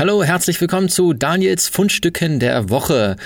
[0.00, 3.16] Hallo, herzlich willkommen zu Daniels Fundstücken der Woche.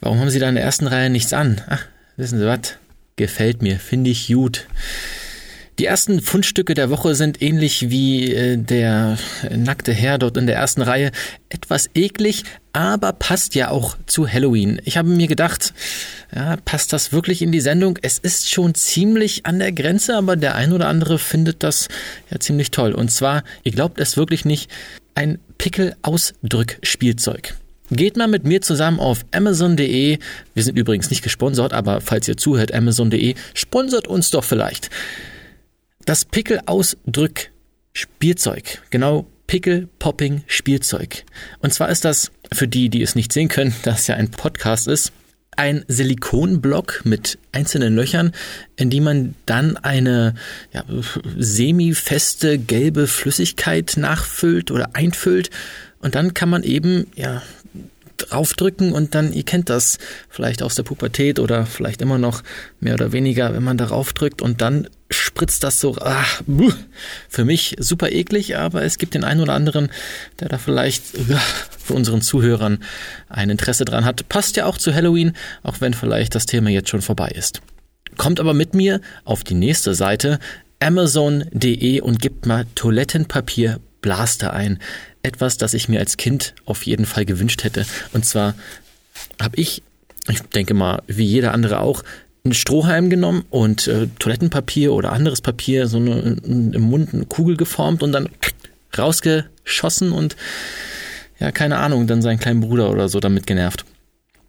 [0.00, 1.60] Warum haben Sie da in der ersten Reihe nichts an?
[1.68, 1.84] Ach,
[2.16, 2.78] wissen Sie was?
[3.16, 4.66] Gefällt mir, finde ich gut.
[5.78, 9.18] Die ersten Fundstücke der Woche sind ähnlich wie äh, der
[9.54, 11.10] nackte Herr dort in der ersten Reihe.
[11.50, 14.80] Etwas eklig, aber passt ja auch zu Halloween.
[14.86, 15.74] Ich habe mir gedacht,
[16.34, 17.98] ja, passt das wirklich in die Sendung?
[18.00, 21.88] Es ist schon ziemlich an der Grenze, aber der ein oder andere findet das
[22.30, 22.92] ja ziemlich toll.
[22.92, 24.70] Und zwar, ihr glaubt es wirklich nicht,
[25.14, 27.54] ein Pickel-Ausdrückspielzeug.
[27.90, 30.18] Geht mal mit mir zusammen auf amazon.de.
[30.54, 34.90] Wir sind übrigens nicht gesponsert, aber falls ihr zuhört, amazon.de, sponsert uns doch vielleicht.
[36.06, 38.80] Das Pickel-Ausdrück-Spielzeug.
[38.90, 41.24] Genau, Pickel-Popping-Spielzeug.
[41.60, 44.30] Und zwar ist das, für die, die es nicht sehen können, da es ja ein
[44.30, 45.10] Podcast ist,
[45.56, 48.32] ein Silikonblock mit einzelnen Löchern,
[48.76, 50.34] in die man dann eine
[50.72, 50.84] ja,
[51.36, 55.50] semi-feste gelbe Flüssigkeit nachfüllt oder einfüllt.
[56.00, 57.42] Und dann kann man eben ja,
[58.16, 62.42] draufdrücken und dann, ihr kennt das vielleicht aus der Pubertät oder vielleicht immer noch
[62.80, 66.42] mehr oder weniger, wenn man darauf drückt und dann spritzt das so, ach,
[67.28, 69.90] für mich super eklig, aber es gibt den einen oder anderen,
[70.38, 71.02] der da vielleicht
[71.84, 72.78] für unseren Zuhörern
[73.28, 74.28] ein Interesse dran hat.
[74.28, 77.60] Passt ja auch zu Halloween, auch wenn vielleicht das Thema jetzt schon vorbei ist.
[78.16, 80.38] Kommt aber mit mir auf die nächste Seite
[80.80, 84.78] amazon.de und gibt mal Toilettenpapier Blaster ein.
[85.22, 87.84] Etwas, das ich mir als Kind auf jeden Fall gewünscht hätte.
[88.12, 88.54] Und zwar
[89.40, 89.82] habe ich,
[90.28, 92.02] ich denke mal, wie jeder andere auch,
[92.44, 97.56] einen Strohhalm genommen und äh, Toilettenpapier oder anderes Papier so eine, im Mund eine Kugel
[97.56, 98.28] geformt und dann
[98.96, 100.36] rausgeschossen und
[101.38, 103.84] ja, keine Ahnung, dann seinen kleinen Bruder oder so damit genervt.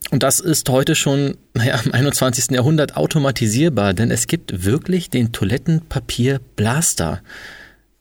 [0.09, 2.51] Und das ist heute schon, naja, im 21.
[2.51, 7.21] Jahrhundert automatisierbar, denn es gibt wirklich den Toilettenpapier Blaster.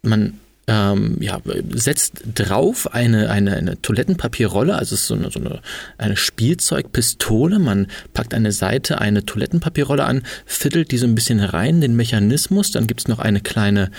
[0.03, 5.41] Man ähm, ja, setzt drauf eine, eine, eine Toilettenpapierrolle, also es ist so eine, so
[5.41, 5.61] eine,
[5.99, 7.59] eine Spielzeugpistole.
[7.59, 12.71] Man packt eine Seite, eine Toilettenpapierrolle an, fiddelt die so ein bisschen rein, den Mechanismus.
[12.71, 13.91] Dann gibt's noch eine kleine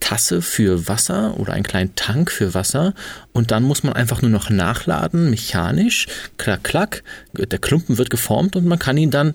[0.00, 2.94] Tasse für Wasser oder einen kleinen Tank für Wasser
[3.32, 7.02] und dann muss man einfach nur noch nachladen, mechanisch, klack, klack,
[7.32, 9.34] der Klumpen wird geformt und man kann ihn dann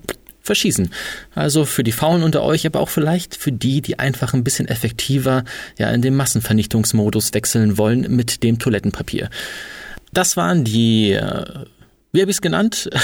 [0.50, 0.90] verschießen.
[1.36, 4.68] Also für die Faulen unter euch, aber auch vielleicht für die, die einfach ein bisschen
[4.68, 5.44] effektiver
[5.78, 9.30] ja in den Massenvernichtungsmodus wechseln wollen mit dem Toilettenpapier.
[10.12, 11.46] Das waren die, äh,
[12.12, 12.90] wie habe ich es genannt?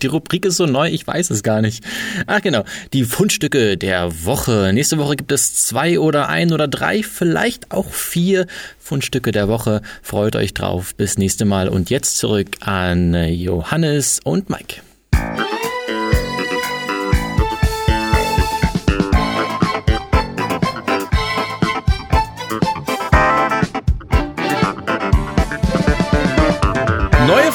[0.00, 1.84] Die Rubrik ist so neu, ich weiß es gar nicht.
[2.26, 2.64] Ach genau,
[2.94, 4.70] die Fundstücke der Woche.
[4.72, 8.46] Nächste Woche gibt es zwei oder ein oder drei, vielleicht auch vier
[8.78, 9.82] Fundstücke der Woche.
[10.00, 10.94] Freut euch drauf.
[10.94, 14.80] Bis nächste Mal und jetzt zurück an Johannes und Mike.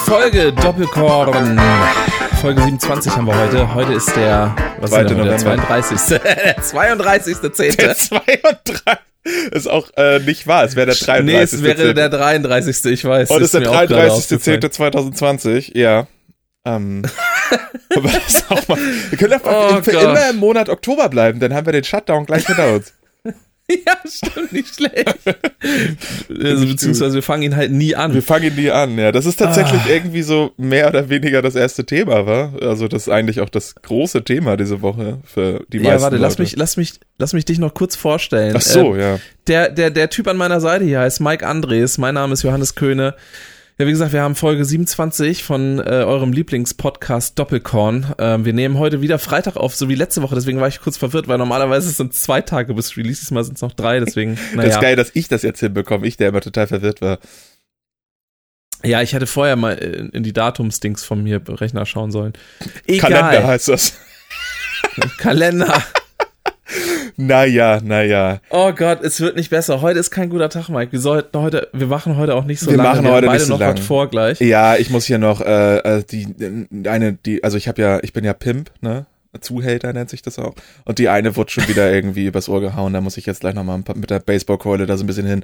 [0.05, 1.59] Folge Doppelkorn.
[2.39, 3.73] Folge 27 haben wir heute.
[3.73, 5.99] Heute ist der, was ist denn, der 32.
[6.09, 7.77] der 32.10.
[7.77, 8.81] Der 32.
[9.51, 10.63] Ist auch äh, nicht wahr.
[10.63, 11.25] Es wäre der 33.
[11.25, 12.93] Nee, es wäre der 33.
[12.93, 13.31] Ich weiß.
[13.31, 15.75] Und es ist der 33.10.2020.
[15.75, 16.05] Ja.
[16.65, 17.01] Ähm,
[17.89, 22.25] wir können auch oh für immer im Monat Oktober bleiben, dann haben wir den Shutdown
[22.25, 22.93] gleich hinter uns.
[23.85, 25.15] Ja, stimmt, nicht schlecht.
[26.29, 28.13] also, beziehungsweise wir fangen ihn halt nie an.
[28.13, 29.11] Wir fangen ihn nie an, ja.
[29.11, 29.89] Das ist tatsächlich ah.
[29.89, 32.53] irgendwie so mehr oder weniger das erste Thema, war.
[32.61, 35.93] Also das ist eigentlich auch das große Thema diese Woche für die meisten.
[35.93, 36.21] Ja, warte, Leute.
[36.21, 38.53] lass mich, lass mich, lass mich dich noch kurz vorstellen.
[38.55, 39.19] Ach so, ähm, ja.
[39.47, 41.97] Der, der, der Typ an meiner Seite hier heißt Mike Andres.
[41.97, 43.15] Mein Name ist Johannes Köhne.
[43.77, 48.15] Ja, wie gesagt, wir haben Folge 27 von äh, eurem Lieblingspodcast Doppelkorn.
[48.17, 50.33] Ähm, wir nehmen heute wieder Freitag auf, so wie letzte Woche.
[50.33, 53.19] Deswegen war ich kurz verwirrt, weil normalerweise sind zwei Tage bis Release.
[53.19, 53.99] Diesmal sind es noch drei.
[53.99, 54.39] Deswegen.
[54.55, 54.67] Naja.
[54.67, 56.07] Das ist geil, dass ich das jetzt hinbekomme.
[56.07, 57.19] Ich, der immer total verwirrt war.
[58.83, 62.33] Ja, ich hätte vorher mal in die Datumsdings von mir Rechner schauen sollen.
[62.87, 63.11] Egal.
[63.11, 63.97] Kalender heißt das.
[65.17, 65.83] Kalender.
[67.17, 68.41] Naja, naja.
[68.49, 69.81] Oh Gott, es wird nicht besser.
[69.81, 70.91] Heute ist kein guter Tag, Mike.
[70.91, 72.89] Wir sollten heute, wir machen heute auch nicht so wir lange.
[72.89, 73.77] Machen wir heute beide nicht so noch lang.
[73.77, 74.41] was vor gleich.
[74.41, 76.27] Ja, ich muss hier noch äh, äh die
[76.87, 79.05] eine die also ich habe ja ich bin ja Pimp, ne?
[79.41, 80.55] Zuhälter nennt sich das auch.
[80.85, 82.93] Und die eine wird schon wieder irgendwie übers Ohr gehauen.
[82.93, 85.43] Da muss ich jetzt gleich nochmal mit der Baseballkeule da so ein bisschen hin.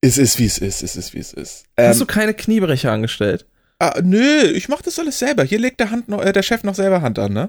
[0.00, 1.64] Es ist, wie es ist, es ist, wie es ist.
[1.76, 3.46] Ähm, Hast du keine Kniebrecher angestellt?
[3.78, 5.44] Ah, nö, ich mach das alles selber.
[5.44, 7.48] Hier legt der, Hand noch, äh, der Chef noch selber Hand an, ne?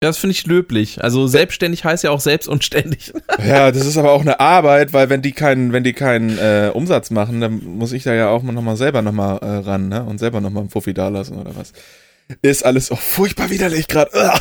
[0.00, 1.02] Ja, das finde ich löblich.
[1.02, 3.12] Also selbstständig heißt ja auch selbstunständig.
[3.44, 6.70] Ja, das ist aber auch eine Arbeit, weil wenn die keinen, wenn die keinen äh,
[6.74, 10.02] Umsatz machen, dann muss ich da ja auch nochmal selber nochmal äh, ran, ne?
[10.02, 11.72] Und selber nochmal einen Fuffi dalassen oder was.
[12.42, 14.10] Ist alles auch furchtbar widerlich gerade.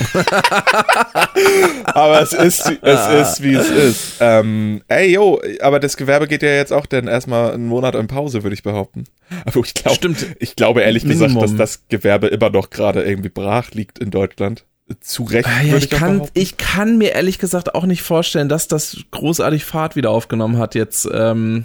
[1.86, 4.14] aber es ist, es ist, wie es ist.
[4.20, 8.06] Ähm, ey, yo, aber das Gewerbe geht ja jetzt auch dann erstmal einen Monat in
[8.06, 9.04] Pause, würde ich behaupten.
[9.44, 10.26] Aber ich glaube, Stimmt.
[10.38, 11.34] ich glaube ehrlich Minimum.
[11.34, 14.64] gesagt, dass das Gewerbe immer noch gerade irgendwie brach liegt in Deutschland.
[15.00, 15.48] Zu Recht.
[15.48, 18.96] Ah, Ja, ich auch kann, ich kann mir ehrlich gesagt auch nicht vorstellen, dass das
[19.10, 21.08] großartig Fahrt wieder aufgenommen hat jetzt.
[21.12, 21.64] Ähm,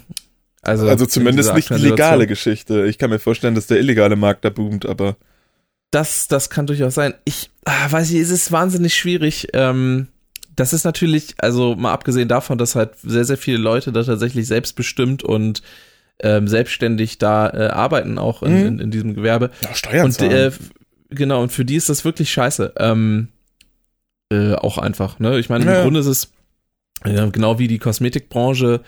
[0.62, 2.27] also, also in zumindest nicht die legale.
[2.27, 2.85] Geschichte.
[2.85, 5.15] Ich kann mir vorstellen, dass der illegale Markt da boomt, aber
[5.92, 7.13] Das, das kann durchaus sein.
[7.24, 9.48] Ich ah, weiß nicht, es ist wahnsinnig schwierig.
[9.54, 10.07] Ähm,
[10.56, 14.48] das ist natürlich, also mal abgesehen davon, dass halt sehr, sehr viele Leute da tatsächlich
[14.48, 15.62] selbstbestimmt und
[16.19, 18.66] ähm, selbstständig da äh, arbeiten, auch in, Mhm.
[18.68, 19.51] in, in diesem Gewerbe.
[19.62, 20.51] ja, Steuern Und äh,
[21.10, 22.74] genau, und für die ist das wirklich scheiße.
[22.78, 23.30] Ähm,
[24.30, 25.38] äh, auch einfach, ne?
[25.40, 25.83] Ich meine, im Ja.
[25.83, 26.31] Grunde ist es
[27.04, 28.81] genau wie die Kosmetikbranche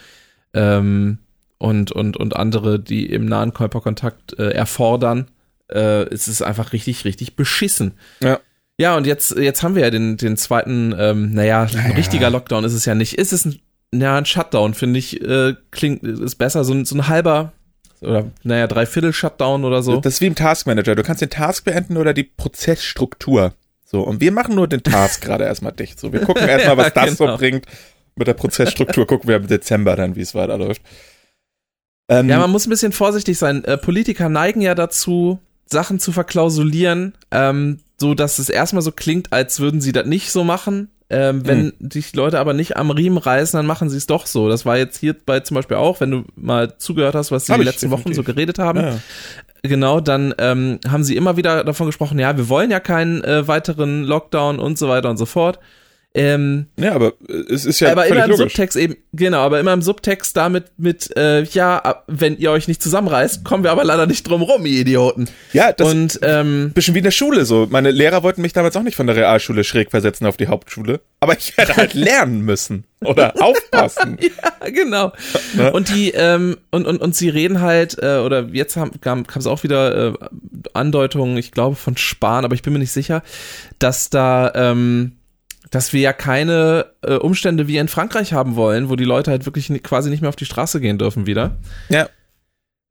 [0.53, 1.19] ähm,
[1.59, 5.27] und, und, und andere, die im nahen Körperkontakt äh, erfordern.
[5.69, 7.93] Äh, es ist einfach richtig, richtig beschissen.
[8.21, 8.39] Ja.
[8.79, 11.95] Ja, und jetzt, jetzt haben wir ja den, den zweiten, ähm, naja, ein Naja.
[11.95, 13.15] richtiger Lockdown ist es ja nicht.
[13.15, 13.59] Ist es ein,
[13.93, 17.51] ja, ein Shutdown, finde ich, äh, klingt, ist besser, so ein, so ein halber,
[17.99, 19.99] oder naja, dreiviertel Shutdown oder so.
[19.99, 20.95] Das ist wie im Taskmanager.
[20.95, 23.53] Du kannst den Task beenden oder die Prozessstruktur.
[23.83, 25.99] So, und wir machen nur den Task gerade erstmal dicht.
[25.99, 27.31] So, wir gucken erstmal, was Ja, das genau.
[27.33, 27.65] so bringt.
[28.15, 30.81] Mit der Prozessstruktur gucken wir im Dezember dann, wie es weiterläuft.
[32.09, 33.63] Ähm, Ja, man muss ein bisschen vorsichtig sein.
[33.65, 35.39] Äh, Politiker neigen ja dazu,
[35.71, 40.31] Sachen zu verklausulieren, ähm, so dass es erstmal so klingt, als würden sie das nicht
[40.31, 40.89] so machen.
[41.11, 44.47] Ähm, wenn die Leute aber nicht am Riemen reißen, dann machen sie es doch so.
[44.47, 47.63] Das war jetzt hierbei zum Beispiel auch, wenn du mal zugehört hast, was sie die
[47.63, 48.79] letzten Wochen so geredet haben.
[48.79, 48.99] ja.
[49.63, 53.47] Genau, dann ähm, haben sie immer wieder davon gesprochen, ja, wir wollen ja keinen äh,
[53.47, 55.59] weiteren Lockdown und so weiter und so fort.
[56.15, 58.53] Ähm, ja, aber äh, es ist ja aber immer im logisch.
[58.53, 62.81] Subtext eben, genau, aber immer im Subtext damit mit, äh, ja, wenn ihr euch nicht
[62.81, 65.29] zusammenreißt, kommen wir aber leider nicht drum rum, ihr Idioten.
[65.53, 67.67] Ja, das Und ähm, ein bisschen wie in der Schule so.
[67.69, 71.01] Meine Lehrer wollten mich damals auch nicht von der Realschule schräg versetzen auf die Hauptschule.
[71.19, 72.85] Aber ich hätte halt lernen müssen.
[73.01, 74.17] Oder aufpassen.
[74.21, 75.13] ja, genau.
[75.53, 75.71] Ne?
[75.71, 79.47] Und die, ähm, und, und, und sie reden halt, äh, oder jetzt haben, kam es
[79.47, 80.13] auch wieder äh,
[80.73, 83.21] Andeutungen, ich glaube, von Spahn, aber ich bin mir nicht sicher,
[83.77, 85.18] dass da, ähm,
[85.69, 89.45] dass wir ja keine äh, Umstände wie in Frankreich haben wollen, wo die Leute halt
[89.45, 91.57] wirklich quasi nicht mehr auf die Straße gehen dürfen wieder.
[91.89, 92.09] Ja.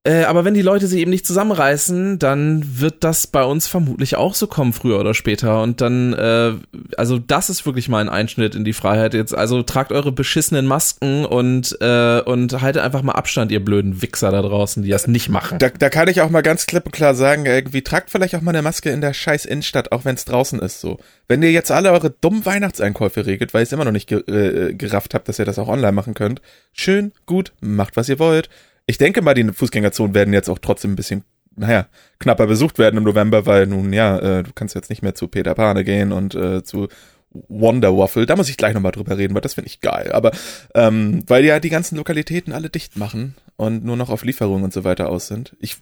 [0.09, 4.17] Äh, aber wenn die Leute sich eben nicht zusammenreißen, dann wird das bei uns vermutlich
[4.17, 5.61] auch so kommen, früher oder später.
[5.61, 6.53] Und dann, äh,
[6.97, 9.37] also das ist wirklich mal ein Einschnitt in die Freiheit jetzt.
[9.37, 14.31] Also tragt eure beschissenen Masken und, äh, und haltet einfach mal Abstand, ihr blöden Wichser
[14.31, 15.59] da draußen, die das nicht machen.
[15.59, 18.41] Da, da kann ich auch mal ganz klipp und klar sagen, irgendwie tragt vielleicht auch
[18.41, 20.99] mal eine Maske in der scheiß Innenstadt, auch wenn es draußen ist so.
[21.27, 24.21] Wenn ihr jetzt alle eure dummen Weihnachtseinkäufe regelt, weil ihr es immer noch nicht ge
[24.21, 26.41] äh, gerafft habt, dass ihr das auch online machen könnt,
[26.73, 28.49] schön, gut, macht was ihr wollt.
[28.89, 31.23] Ich denke mal, die Fußgängerzonen werden jetzt auch trotzdem ein bisschen,
[31.55, 31.87] naja,
[32.19, 35.29] knapper besucht werden im November, weil nun, ja, äh, du kannst jetzt nicht mehr zu
[35.29, 36.89] Peter Pane gehen und äh, zu
[37.31, 38.25] Wonder Waffle.
[38.25, 40.11] Da muss ich gleich nochmal drüber reden, weil das finde ich geil.
[40.13, 40.33] Aber
[40.75, 44.73] ähm, weil ja die ganzen Lokalitäten alle dicht machen und nur noch auf Lieferungen und
[44.73, 45.55] so weiter aus sind.
[45.61, 45.77] Ich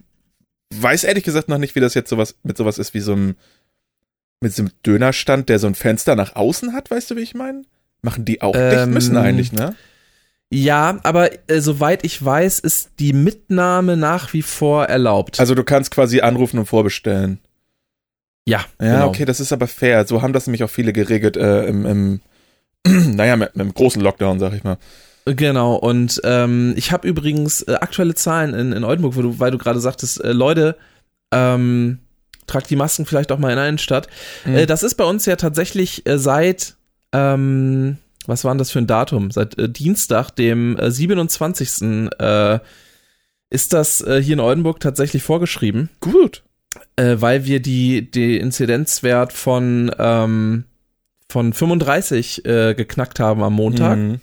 [0.75, 3.37] weiß ehrlich gesagt noch nicht, wie das jetzt sowas mit sowas ist wie so einem
[4.41, 7.35] mit so einem Dönerstand, der so ein Fenster nach außen hat, weißt du, wie ich
[7.35, 7.63] meine?
[8.03, 8.73] Machen die auch dicht?
[8.73, 9.77] Ähm, Müssen eigentlich, ne?
[10.53, 15.41] Ja, aber äh, soweit ich weiß, ist die Mitnahme nach wie vor erlaubt.
[15.41, 17.41] Also du kannst quasi anrufen und vorbestellen.
[18.49, 19.09] ja, Ja, genau.
[19.09, 20.07] okay, das ist aber fair.
[20.07, 22.21] So haben das nämlich auch viele geregelt äh, im, im
[23.17, 24.79] naja, mit, mit dem großen Lockdown, sag ich mal.
[25.25, 29.51] Genau, und ähm, ich habe übrigens äh, aktuelle Zahlen in, in Oldenburg, wo du, weil
[29.51, 30.77] du gerade sagtest, äh, Leute,
[31.33, 31.99] ähm,
[32.47, 34.07] tragt die Masken vielleicht auch mal in der Innenstadt.
[34.45, 34.55] Mhm.
[34.55, 36.77] Äh, das ist bei uns ja tatsächlich äh, seit,
[37.13, 37.97] ähm,
[38.29, 39.31] was war denn das für ein Datum?
[39.31, 42.11] Seit äh, Dienstag, dem äh, 27.
[42.19, 42.59] Äh,
[43.51, 46.43] ist das äh, hier in Oldenburg tatsächlich vorgeschrieben, Gut.
[46.97, 50.65] äh, weil wir die, die Inzidenzwert von, ähm,
[51.29, 53.99] von 35 äh, geknackt haben am Montag.
[53.99, 54.21] Mhm.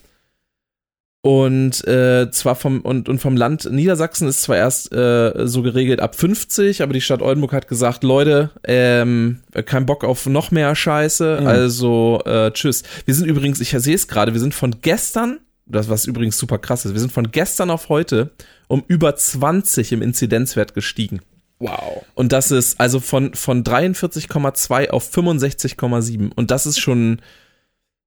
[1.26, 6.02] Und äh, zwar vom und, und vom Land Niedersachsen ist zwar erst äh, so geregelt
[6.02, 10.76] ab 50, aber die Stadt Oldenburg hat gesagt, Leute, ähm, kein Bock auf noch mehr
[10.76, 11.48] Scheiße, Mhm.
[11.48, 12.84] also äh, tschüss.
[13.06, 16.58] Wir sind übrigens, ich sehe es gerade, wir sind von gestern, das was übrigens super
[16.58, 18.32] krass ist, wir sind von gestern auf heute
[18.68, 21.22] um über 20 im Inzidenzwert gestiegen.
[21.60, 22.04] Wow.
[22.16, 26.32] Und das ist also von, von 43,2 auf 65,7.
[26.36, 27.22] Und das ist schon,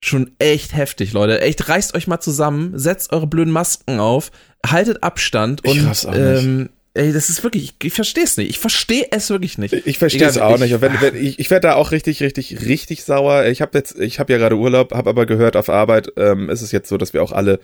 [0.05, 1.41] schon echt heftig, Leute.
[1.41, 4.31] Echt, reißt euch mal zusammen, setzt eure blöden Masken auf,
[4.65, 8.51] haltet Abstand Ich und ähm, ey, das ist wirklich, ich, ich verstehe es nicht.
[8.51, 9.73] Ich verstehe es wirklich nicht.
[9.73, 10.81] Ich verstehe es auch ich- nicht.
[10.81, 13.47] Wenn, wenn, ich ich werde da auch richtig, richtig, richtig sauer.
[13.47, 16.63] Ich habe jetzt, ich habe ja gerade Urlaub, habe aber gehört auf Arbeit ähm, ist
[16.63, 17.59] es jetzt so, dass wir auch alle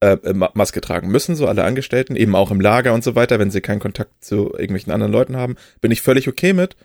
[0.00, 3.38] äh, Ma- Maske tragen müssen, so alle Angestellten, eben auch im Lager und so weiter,
[3.38, 6.76] wenn sie keinen Kontakt zu irgendwelchen anderen Leuten haben, bin ich völlig okay mit.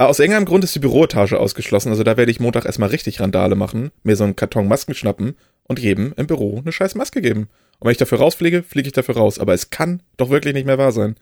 [0.00, 3.56] Aus irgendeinem Grund ist die Büroetage ausgeschlossen, also da werde ich Montag erstmal richtig Randale
[3.56, 7.48] machen, mir so einen Karton Masken schnappen und jedem im Büro eine scheiß Maske geben.
[7.80, 9.38] Und wenn ich dafür rausfliege, fliege ich dafür raus.
[9.40, 11.16] Aber es kann doch wirklich nicht mehr wahr sein.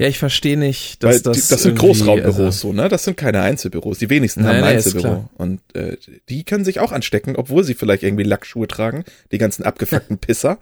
[0.00, 1.36] Ja, ich verstehe nicht, dass Weil das.
[1.48, 2.88] die, das sind Großraumbüros also- so, ne?
[2.88, 3.98] Das sind keine Einzelbüros.
[3.98, 5.28] Die wenigsten Nein, haben ein Einzelbüro.
[5.36, 5.96] Und äh,
[6.28, 9.04] die können sich auch anstecken, obwohl sie vielleicht irgendwie Lackschuhe tragen.
[9.32, 10.58] Die ganzen abgefuckten Pisser.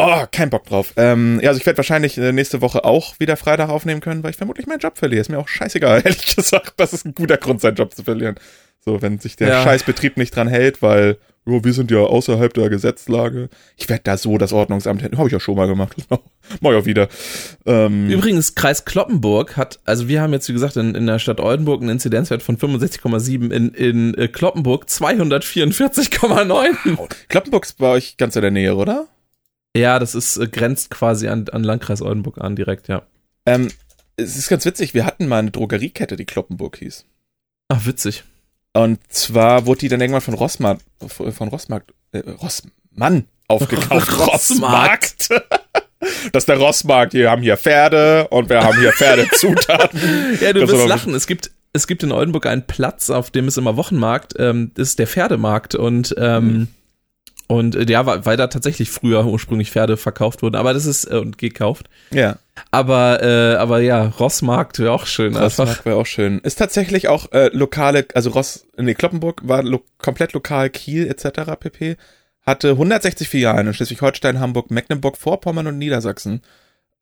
[0.00, 0.92] Oh, kein Bock drauf.
[0.96, 4.30] Ähm, ja, also ich werde wahrscheinlich äh, nächste Woche auch wieder Freitag aufnehmen können, weil
[4.30, 5.20] ich vermutlich meinen Job verliere.
[5.20, 6.74] Ist mir auch scheißegal, ehrlich gesagt.
[6.78, 8.36] Das ist ein guter Grund, seinen Job zu verlieren.
[8.82, 9.62] So, wenn sich der Ja.
[9.62, 13.50] Scheißbetrieb nicht dran hält, weil oh, wir sind ja außerhalb der Gesetzlage.
[13.76, 15.18] Ich werde da so das Ordnungsamt hätten.
[15.18, 15.96] Habe ich ja schon mal gemacht.
[16.60, 17.08] Mach ich auch wieder.
[17.66, 21.40] Ähm, Übrigens, Kreis Kloppenburg hat, also wir haben jetzt, wie gesagt, in, in der Stadt
[21.40, 27.08] Oldenburg einen Inzidenzwert von 65,7, in, in äh, Kloppenburg 244,9.
[27.28, 29.08] Kloppenburg ist bei euch ganz in der Nähe, oder?
[29.76, 33.02] Ja, das ist, äh, grenzt quasi an, an Landkreis Oldenburg an, direkt, ja.
[33.46, 33.68] Ähm,
[34.16, 37.04] es ist ganz witzig, wir hatten mal eine Drogeriekette, die Kloppenburg hieß.
[37.68, 38.24] Ach, witzig.
[38.72, 44.18] Und zwar wurde die dann irgendwann von Rossmarkt, von Rossmarkt, äh, Rossmann aufgekauft.
[44.18, 45.28] Rossmarkt.
[46.32, 50.00] Das ist der Rossmarkt, wir haben hier Pferde und wir haben hier Pferdezutaten.
[50.40, 51.14] Ja, du Das wirst lachen.
[51.14, 54.32] Es gibt, es gibt in Oldenburg einen Platz, auf dem ist immer Wochenmarkt.
[54.38, 56.68] Ähm, das ist der Pferdemarkt und ähm, Mhm.
[57.50, 61.16] Und äh, ja, weil, da tatsächlich früher ursprünglich Pferde verkauft wurden, aber das ist äh,
[61.16, 61.90] und gekauft.
[62.12, 62.38] Ja,
[62.70, 65.36] Aber äh, aber ja, Rossmarkt wäre auch schön.
[65.36, 65.58] Einfach.
[65.58, 66.38] Rossmarkt wäre auch schön.
[66.38, 71.56] Ist tatsächlich auch äh, lokale, also Ross, nee, Kloppenburg war lo komplett lokal, Kiel etc.
[71.58, 71.96] pp.
[72.42, 76.42] Hatte 160 Filialen in Schleswig-Holstein, Hamburg, Mecklenburg-Vorpommern und Niedersachsen.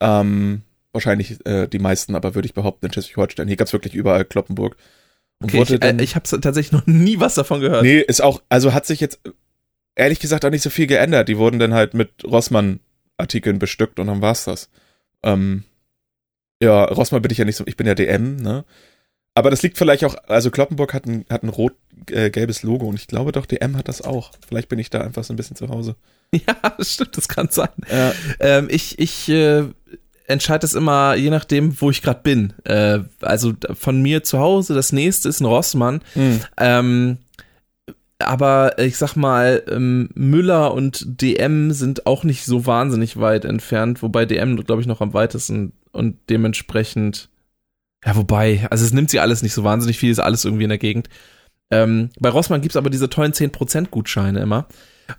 [0.00, 0.62] Ähm,
[0.92, 3.48] wahrscheinlich äh, die meisten, aber würde ich behaupten in Schleswig-Holstein.
[3.48, 4.76] Hier gab's wirklich überall Kloppenburg.
[5.40, 7.82] Und Okay, wurde ich, äh, ich habe tatsächlich noch nie was davon gehört.
[7.82, 9.20] Nee, ist auch, also hat sich jetzt
[9.98, 11.28] ehrlich gesagt auch nicht so viel geändert.
[11.28, 14.70] Die wurden dann halt mit Rossmann-Artikeln bestückt und dann war's das.
[15.22, 15.64] Ähm,
[16.62, 18.64] ja, Rossmann bin ich ja nicht so, ich bin ja DM, ne?
[19.34, 23.06] Aber das liegt vielleicht auch, also Kloppenburg hat ein, hat ein rot-gelbes Logo und ich
[23.06, 24.32] glaube doch, DM hat das auch.
[24.46, 25.96] Vielleicht bin ich da einfach so ein bisschen zu Hause.
[26.34, 27.70] Ja, das stimmt, das kann sein.
[27.90, 29.64] Ja, Ähm, ich ich äh,
[30.26, 32.52] entscheide das immer je nachdem, wo ich gerade bin.
[32.64, 36.02] Äh, also von mir zu Hause, das nächste ist ein Rossmann.
[36.12, 36.40] hm.
[36.58, 37.18] Ähm,
[38.18, 44.02] aber ich sag mal, ähm, Müller und DM sind auch nicht so wahnsinnig weit entfernt,
[44.02, 47.28] wobei DM, glaube ich, noch am weitesten und dementsprechend,
[48.04, 50.70] ja, wobei, also es nimmt sie alles nicht so wahnsinnig viel, ist alles irgendwie in
[50.70, 51.08] der Gegend.
[51.70, 54.66] Ähm, bei Rossmann gibt's aber diese tollen 10% Gutscheine immer.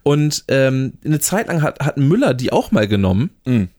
[0.03, 3.31] Und ähm, eine Zeit lang hat, hat Müller die auch mal genommen.
[3.45, 3.69] Hm.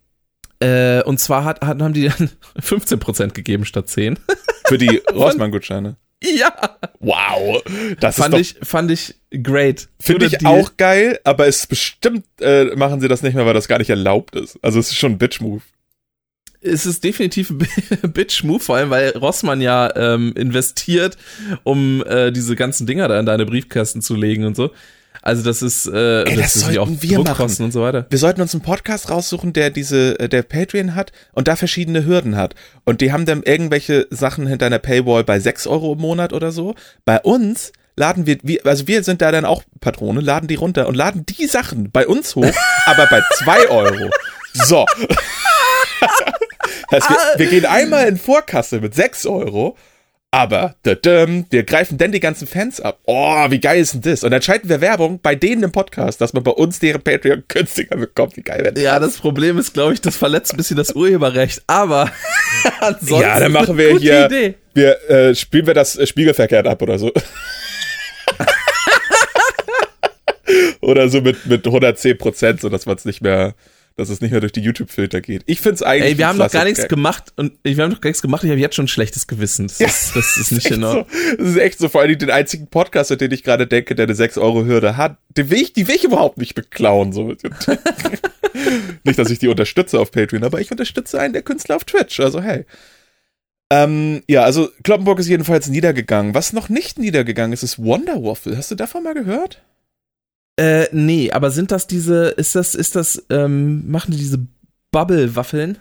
[0.60, 4.18] Äh, und zwar hat, hat, haben die dann 15% gegeben statt 10.
[4.66, 5.96] Für die Rossmann-Gutscheine.
[6.38, 7.62] ja, Wow.
[7.98, 9.88] Das fand ist doch, ich, fand ich great.
[9.98, 13.54] finde ich auch geil, aber es ist bestimmt, äh, machen sie das nicht mehr, weil
[13.54, 14.58] das gar nicht erlaubt ist.
[14.62, 15.62] Also es ist schon ein Bitch-Move.
[16.60, 17.58] es ist definitiv ein
[18.12, 21.16] Bitch-Move, vor allem, weil Rossmann ja ähm, investiert,
[21.64, 24.70] um äh, diese ganzen Dinger da in deine Briefkästen zu legen und so.
[25.22, 28.06] Also das ist, äh, Ey, das ist ja auch sollten wir Druckkosten und so weiter.
[28.08, 32.06] Wir sollten uns einen Podcast raussuchen, der diese, äh, der Patreon hat und da verschiedene
[32.06, 32.54] Hürden hat.
[32.84, 36.52] Und die haben dann irgendwelche Sachen hinter einer Paywall bei 6 Euro im Monat oder
[36.52, 36.74] so.
[37.04, 40.88] Bei uns laden wir, wir, also wir sind da dann auch Patrone, laden die runter
[40.88, 42.54] und laden die Sachen bei uns hoch,
[42.86, 44.10] aber bei 2 Euro.
[44.54, 44.86] So.
[46.90, 49.76] das heißt, wir, wir gehen einmal in Vorkasse mit 6 Euro.
[50.32, 53.00] Aber dadum, wir greifen dann die ganzen Fans ab.
[53.04, 54.22] Oh, wie geil ist denn das?
[54.22, 57.42] Und dann schalten wir Werbung bei denen im Podcast, dass man bei uns deren Patreon
[57.48, 58.36] günstiger bekommt.
[58.36, 58.80] Wie geil wäre das?
[58.84, 62.12] Ja, das Problem ist, glaube ich, das verletzt ein bisschen das Urheberrecht, aber
[62.80, 64.54] ansonsten Ja, dann machen wir hier, Idee.
[64.72, 67.10] wir äh, spielen wir das äh, spiegelverkehrt ab oder so.
[70.80, 73.54] oder so mit, mit 110 Prozent, so dass man es nicht mehr,
[73.96, 75.42] dass es nicht mehr durch die YouTube-Filter geht.
[75.46, 76.12] Ich find's eigentlich.
[76.12, 78.44] Ey, wir haben noch gar nichts gemacht und wir haben noch gar nichts gemacht.
[78.44, 79.66] Ich habe jetzt schon ein schlechtes Gewissen.
[79.66, 81.06] Das, ist, das ist nicht Ordnung.
[81.10, 81.36] so.
[81.36, 84.04] Das ist echt so, vor allem den einzigen Podcast, an den ich gerade denke, der
[84.04, 87.12] eine 6-Euro-Hürde hat, den will ich, die will ich überhaupt nicht beklauen.
[87.12, 87.34] So.
[89.04, 92.20] nicht, dass ich die unterstütze auf Patreon, aber ich unterstütze einen der Künstler auf Twitch.
[92.20, 92.64] Also hey.
[93.72, 96.34] Ähm, ja, also Kloppenburg ist jedenfalls niedergegangen.
[96.34, 98.56] Was noch nicht niedergegangen ist, ist Wonder Waffle.
[98.56, 99.62] Hast du davon mal gehört?
[100.60, 104.46] Äh, nee, aber sind das diese, ist das, ist das, ähm, machen die diese
[104.90, 105.78] Bubble-Waffeln?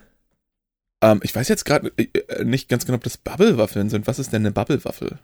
[1.04, 4.08] Ähm, ich weiß jetzt gerade äh, nicht ganz genau, ob das Bubble-Waffeln sind.
[4.08, 5.20] Was ist denn eine Bubble-Waffel?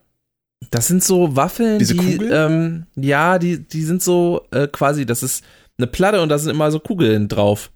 [0.71, 2.31] Das sind so Waffeln, Diese die, Kugeln?
[2.33, 5.45] ähm, ja, die, die sind so äh, quasi, das ist
[5.77, 7.71] eine Platte und da sind immer so Kugeln drauf.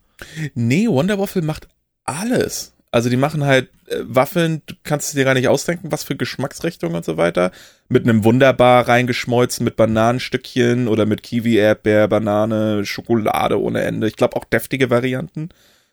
[0.55, 1.69] Nee, Wonder Waffle macht
[2.03, 2.73] alles.
[2.91, 6.15] Also die machen halt äh, Waffeln, du kannst es dir gar nicht ausdenken, was für
[6.15, 7.51] Geschmacksrichtung und so weiter.
[7.87, 14.07] Mit einem wunderbar reingeschmolzen mit Bananenstückchen oder mit Kiwi, Erdbeer, Banane, Schokolade ohne Ende.
[14.07, 15.49] Ich glaube auch deftige Varianten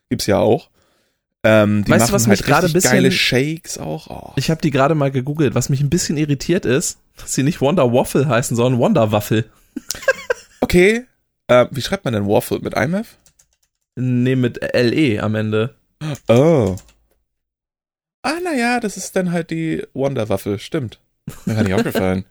[0.08, 0.70] gibt's ja auch.
[1.44, 4.06] Ähm, die Weißt du, machen was halt mich gerade ein bisschen- geile Shakes auch.
[4.08, 4.32] Oh.
[4.36, 5.54] Ich habe die gerade mal gegoogelt.
[5.54, 9.44] Was mich ein bisschen irritiert ist, dass sie nicht Wonder Waffle heißen, sondern Wonder Waffel.
[10.60, 11.04] Okay,
[11.46, 13.16] äh, wie schreibt man denn Waffle mit IMF?
[13.94, 15.75] Nee, mit LE am Ende.
[16.28, 16.76] Oh.
[18.22, 20.98] Ah, naja, das ist dann halt die Wonder-Waffe, stimmt.
[21.44, 22.24] Mir gar nicht aufgefallen.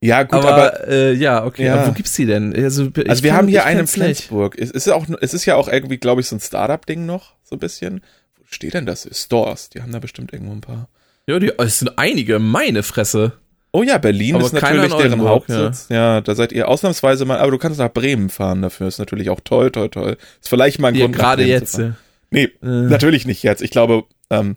[0.00, 1.66] Ja, gut, aber, aber, äh, ja, okay.
[1.66, 1.74] Ja.
[1.74, 2.54] Aber wo gibt's die denn?
[2.54, 3.86] Also, also wir kenn- haben hier einen in.
[3.86, 4.56] Flensburg.
[4.58, 7.56] Es ist, auch, es ist ja auch irgendwie, glaube ich, so ein Startup-Ding noch, so
[7.56, 8.02] ein bisschen.
[8.38, 9.08] Wo steht denn das?
[9.12, 10.88] Stores, die haben da bestimmt irgendwo ein paar.
[11.26, 13.32] Ja, die, es sind einige, meine Fresse.
[13.72, 15.88] Oh ja, Berlin Aber ist natürlich deren Hauptsitz.
[15.90, 16.20] Ja.
[16.20, 18.86] da seid ihr ausnahmsweise mal, aber du kannst nach Bremen fahren dafür.
[18.86, 20.16] Ist natürlich auch toll, toll, toll.
[20.40, 21.78] Ist vielleicht mal ein Ja, Grund, gerade jetzt.
[21.78, 21.94] Ja.
[22.36, 23.62] Nee, Äh, Natürlich nicht jetzt.
[23.62, 24.56] Ich glaube, ähm,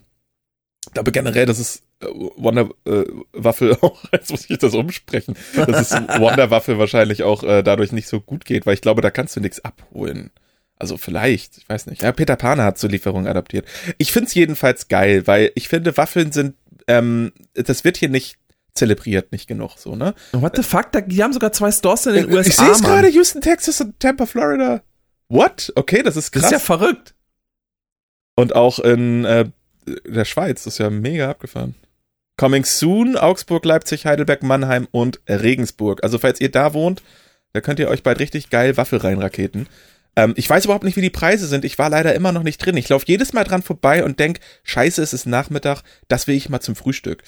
[0.86, 2.06] ich glaube generell, dass es äh,
[2.38, 7.44] Wonder äh, Waffel auch, jetzt muss ich das umsprechen, dass es Wonder Waffel wahrscheinlich auch
[7.44, 10.32] äh, dadurch nicht so gut geht, weil ich glaube, da kannst du nichts abholen.
[10.78, 12.04] Also vielleicht, ich weiß nicht.
[12.04, 13.66] Ja, Peter Paner hat zur Lieferung adaptiert.
[13.98, 16.56] Ich find's jedenfalls geil, weil ich finde, Waffeln sind,
[16.88, 18.38] ähm, das wird hier nicht
[18.76, 20.14] zelebriert, nicht genug, so, ne?
[20.32, 20.94] What the fuck?
[20.94, 22.48] Da, die haben sogar zwei Stores in den USA.
[22.50, 24.82] ich sehe es gerade, Houston, Texas und Tampa, Florida.
[25.28, 25.74] What?
[25.76, 26.52] Okay, das ist Das krass.
[26.52, 27.14] ist ja verrückt.
[28.40, 29.50] Und auch in äh,
[30.06, 31.76] der Schweiz, das ist ja mega abgefahren.
[32.38, 36.02] Coming soon, Augsburg, Leipzig, Heidelberg, Mannheim und Regensburg.
[36.06, 37.04] Also falls ihr da wohnt,
[37.52, 39.68] da könnt ihr euch bald richtig geil Waffel reinraketen.
[40.16, 41.66] Ähm, ich weiß überhaupt nicht, wie die Preise sind.
[41.66, 42.78] Ich war leider immer noch nicht drin.
[42.78, 46.48] Ich laufe jedes Mal dran vorbei und denk, scheiße, es ist Nachmittag, das will ich
[46.48, 47.24] mal zum Frühstück.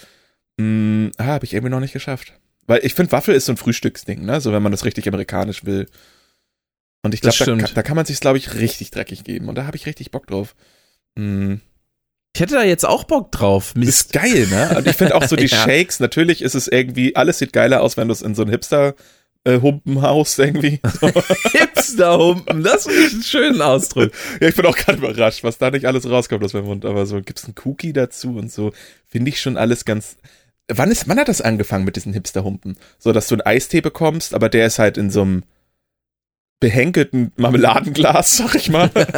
[0.57, 2.31] Hm, ah, habe ich irgendwie noch nicht geschafft.
[2.67, 4.39] Weil ich finde, Waffel ist so ein Frühstücksding, ne?
[4.39, 5.87] So wenn man das richtig amerikanisch will.
[7.03, 9.49] Und ich glaube, da, da kann man sich, glaube ich, richtig dreckig geben.
[9.49, 10.55] Und da habe ich richtig Bock drauf.
[11.17, 11.61] Hm.
[12.33, 13.75] Ich hätte da jetzt auch Bock drauf.
[13.75, 13.89] Mist.
[13.89, 14.75] Ist geil, ne?
[14.77, 15.57] Und ich finde auch so die Ja.
[15.63, 18.49] Shakes, natürlich ist es irgendwie, alles sieht geiler aus, wenn du es in so ein
[18.49, 18.95] Hipster
[19.43, 20.79] äh, Humpen haust irgendwie.
[21.51, 22.63] Hipster-Humpen.
[22.63, 24.11] Das finde ich einen schönen Ausdruck.
[24.39, 27.05] ja, ich bin auch gerade überrascht, was da nicht alles rauskommt aus meinem Mund, aber
[27.05, 28.71] so gibt's einen Cookie dazu und so,
[29.07, 30.17] finde ich schon alles ganz
[30.73, 32.77] Wann ist wann hat das angefangen mit diesen Hipster Humpen?
[32.97, 35.43] So, dass du einen Eistee bekommst, aber der ist halt in so einem
[36.61, 38.89] behenkelten Marmeladenglas, sag ich mal.
[38.89, 39.09] Dann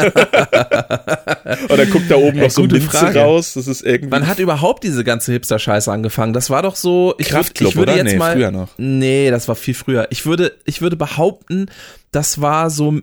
[1.92, 3.20] guckt da oben Ey, noch so Minze Frage.
[3.20, 3.54] raus.
[3.54, 6.34] Das ist irgendwie Wann hat überhaupt diese ganze Hipster-Scheiße angefangen?
[6.34, 7.14] Das war doch so.
[7.20, 8.02] Ich, Kraftclub, ich würde oder?
[8.02, 8.34] jetzt nee, mal.
[8.34, 8.70] früher noch.
[8.78, 10.08] Nee, das war viel früher.
[10.10, 11.68] Ich würde, ich würde behaupten,
[12.12, 13.00] das war so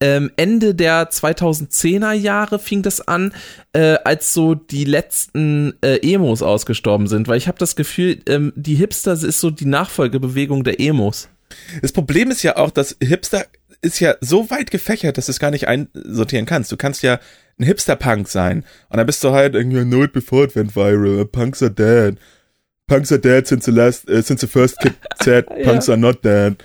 [0.00, 3.32] ähm, Ende der 2010er Jahre fing das an,
[3.72, 8.52] äh, als so die letzten äh, Emos ausgestorben sind, weil ich habe das Gefühl, ähm,
[8.56, 11.28] die Hipster ist so die Nachfolgebewegung der Emos.
[11.82, 13.46] Das Problem ist ja auch, dass Hipster
[13.80, 16.72] ist ja so weit gefächert, dass du es gar nicht einsortieren kannst.
[16.72, 17.20] Du kannst ja
[17.58, 18.64] ein Hipster-Punk sein.
[18.88, 21.24] Und dann bist du halt irgendwie, know it before it went viral.
[21.24, 22.18] Punks are dead.
[22.86, 26.24] Punks are dead since the last, uh, since the first kid said punks are not
[26.24, 26.56] dead.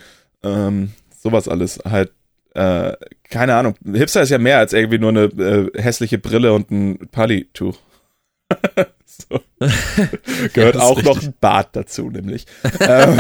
[0.44, 2.12] Ähm, sowas alles halt.
[2.56, 2.94] Äh,
[3.30, 3.76] keine Ahnung.
[3.84, 7.78] Hipster ist ja mehr als irgendwie nur eine äh, hässliche Brille und ein Pali-Tuch.
[9.06, 9.40] so.
[10.54, 11.30] Gehört ist auch noch richtig.
[11.30, 12.46] ein Bart dazu, nämlich.
[12.80, 13.20] ähm,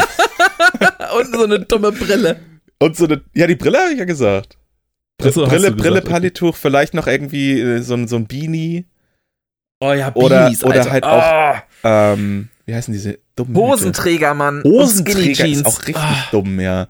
[1.17, 2.39] Und so eine dumme Brille.
[2.79, 4.57] Und so eine, ja, die Brille habe ich ja gesagt.
[5.17, 6.09] Br so, Brille, Brille, gesagt, okay.
[6.13, 8.85] Palituch, vielleicht noch irgendwie äh, so, ein- so ein Beanie.
[9.79, 10.91] Oh ja, Oder, Beanies, oder Alter.
[10.91, 13.67] halt auch, ähm, wie heißen diese dummen Hüte?
[13.67, 14.61] Hosenträger, Mann.
[14.61, 16.27] und Hosenträger ist auch richtig Ah.
[16.31, 16.87] dumm, ja.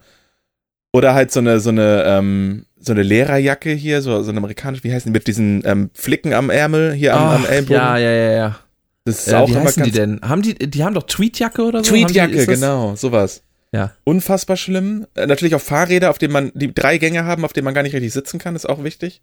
[0.94, 4.84] Oder halt so eine, so eine, ähm, so eine Lehrerjacke hier, so, so eine amerikanische,
[4.84, 7.76] wie heißen die, mit diesen ähm, Flicken am Ärmel, hier am, am Ach, Ellbogen.
[7.82, 8.60] Ja, ja, ja, ja.
[9.06, 10.22] Das ist Äh, auch wie immer heißen die denn?
[10.22, 11.92] Haben die, die haben doch Tweetjacke oder so?
[11.92, 13.42] Tweetjacke, genau, sowas.
[13.74, 13.92] Ja.
[14.04, 15.08] Unfassbar schlimm.
[15.16, 17.82] Äh, natürlich auch Fahrräder, auf denen man, die drei Gänge haben, auf denen man gar
[17.84, 19.22] nicht richtig sitzen kann, ist auch wichtig.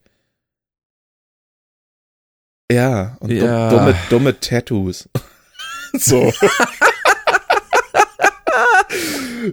[2.71, 3.69] Ja, und Ja.
[3.71, 5.09] dumme, dumme Tattoos.
[5.95, 6.33] so.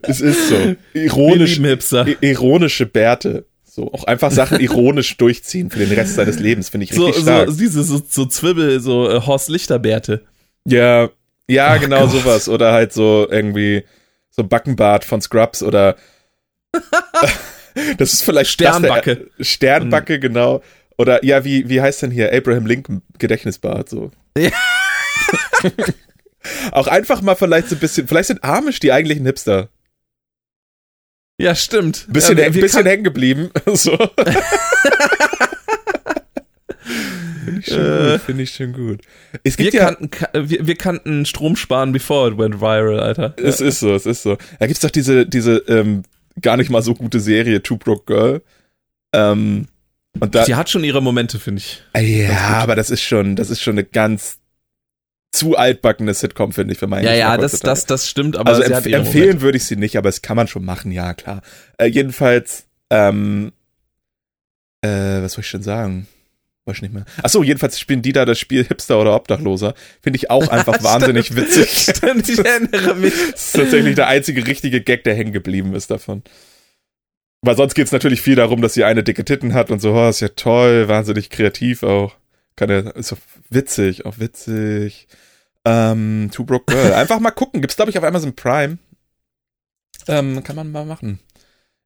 [0.04, 0.76] es ist so.
[0.94, 1.60] Ironisch,
[2.22, 3.46] ironische Bärte.
[3.64, 7.24] So, auch einfach Sachen ironisch durchziehen für den Rest seines Lebens, finde ich So, richtig
[7.26, 7.50] so, stark.
[7.58, 10.24] diese so, so Zwibbel, so äh, Horst Lichter-Bärte.
[10.66, 11.10] Ja,
[11.48, 12.12] ja, Ach genau Gott.
[12.12, 12.50] sowas.
[12.50, 13.84] Oder halt so irgendwie
[14.38, 15.96] so Backenbart von Scrubs oder
[17.98, 19.30] das ist vielleicht Sternbacke.
[19.38, 20.62] Der, Sternbacke, genau.
[20.98, 24.12] Oder ja, wie, wie heißt denn hier Abraham Lincoln Gedächtnisbart so.
[24.38, 24.52] Ja.
[26.72, 29.70] Auch einfach mal vielleicht so ein bisschen, vielleicht sind Amish die eigentlichen Hipster.
[31.40, 32.06] Ja, stimmt.
[32.08, 33.52] Ein bisschen, ja, ein wir bisschen kann- hängen geblieben.
[33.74, 33.98] So.
[37.64, 38.12] Finde ich, schon Äh.
[38.12, 39.02] gut, finde ich schon gut.
[39.44, 43.00] Es wir, gibt ja, kannten, ka- wir, wir kannten Strom sparen bevor it went viral,
[43.00, 43.34] Alter.
[43.38, 44.38] Es ist so, es ist so.
[44.60, 46.04] Da gibt's doch diese, diese ähm,
[46.42, 48.42] gar nicht mal so gute Serie Two Broke Girl.
[49.14, 49.68] Ähm,
[50.20, 51.84] und da, Die hat schon ihre Momente, finde ich.
[51.94, 54.40] Ah, ja, aber das ist schon, das ist schon eine ganz
[55.32, 57.72] zu altbackene Sitcom, finde ich, für meinen Ja, ja, Geschmack das, heutzutage.
[57.76, 60.36] das, das stimmt, aber also sie empf empfehlen würde ich sie nicht, aber es kann
[60.38, 61.42] man schon machen, ja, klar.
[61.78, 63.52] Äh, jedenfalls, ähm,
[64.82, 64.88] äh,
[65.22, 66.08] was soll ich schon sagen?
[66.68, 67.06] Weiß ich nicht mehr.
[67.24, 69.74] Achso, jedenfalls spielen die da das Spiel Hipster oder Obdachloser.
[70.02, 71.70] Finde ich auch einfach wahnsinnig witzig.
[71.96, 73.14] Stimmt, ich erinnere mich.
[73.32, 76.24] Das ist tatsächlich der einzige richtige Gag, der hängen geblieben ist davon.
[77.42, 80.10] Weil sonst geht's natürlich viel darum, dass sie eine dicke Titten hat und so, oh,
[80.10, 82.16] ist ja toll, wahnsinnig kreativ auch.
[82.58, 83.18] Kann ja, ist so
[83.50, 85.08] witzig, auch witzig.
[85.64, 86.92] Ähm, Two Broke Girl.
[86.94, 87.62] Einfach mal gucken.
[87.62, 88.78] Gibt's, glaube ich, auf Amazon Prime.
[90.10, 91.20] Ähm, kann man mal machen.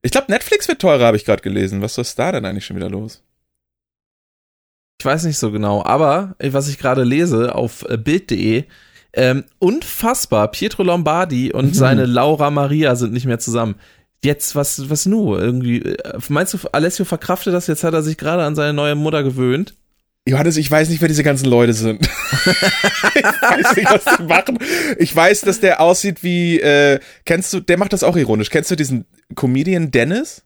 [0.02, 1.82] Ich glaube, Netflix wird teurer, habe ich gerade gelesen.
[1.82, 3.22] Was ist da denn eigentlich schon wieder los?
[5.02, 8.62] Ich weiß nicht so genau, aber äh, was ich gerade lese auf äh, Bild.de,
[9.14, 11.74] ähm, unfassbar, Pietro Lombardi und Mhm.
[11.74, 13.74] seine Laura Maria sind nicht mehr zusammen.
[14.22, 15.36] Jetzt, was, was nu?
[15.36, 17.66] Irgendwie, äh, meinst du, Alessio verkraftet das?
[17.66, 19.74] Jetzt hat er sich gerade an seine neue Mutter gewöhnt.
[20.24, 22.00] Johannes, ich weiß nicht, wer diese ganzen Leute sind.
[22.06, 24.56] ich weiß nicht, was die machen.
[24.98, 28.50] Ich weiß, dass der aussieht wie, äh, kennst du, der macht das auch ironisch.
[28.50, 30.44] Kennst du diesen Comedian Dennis?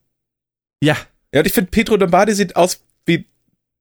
[0.82, 0.96] Ja.
[1.34, 3.26] Ja, und ich finde, Pedro Lombardi sieht aus wie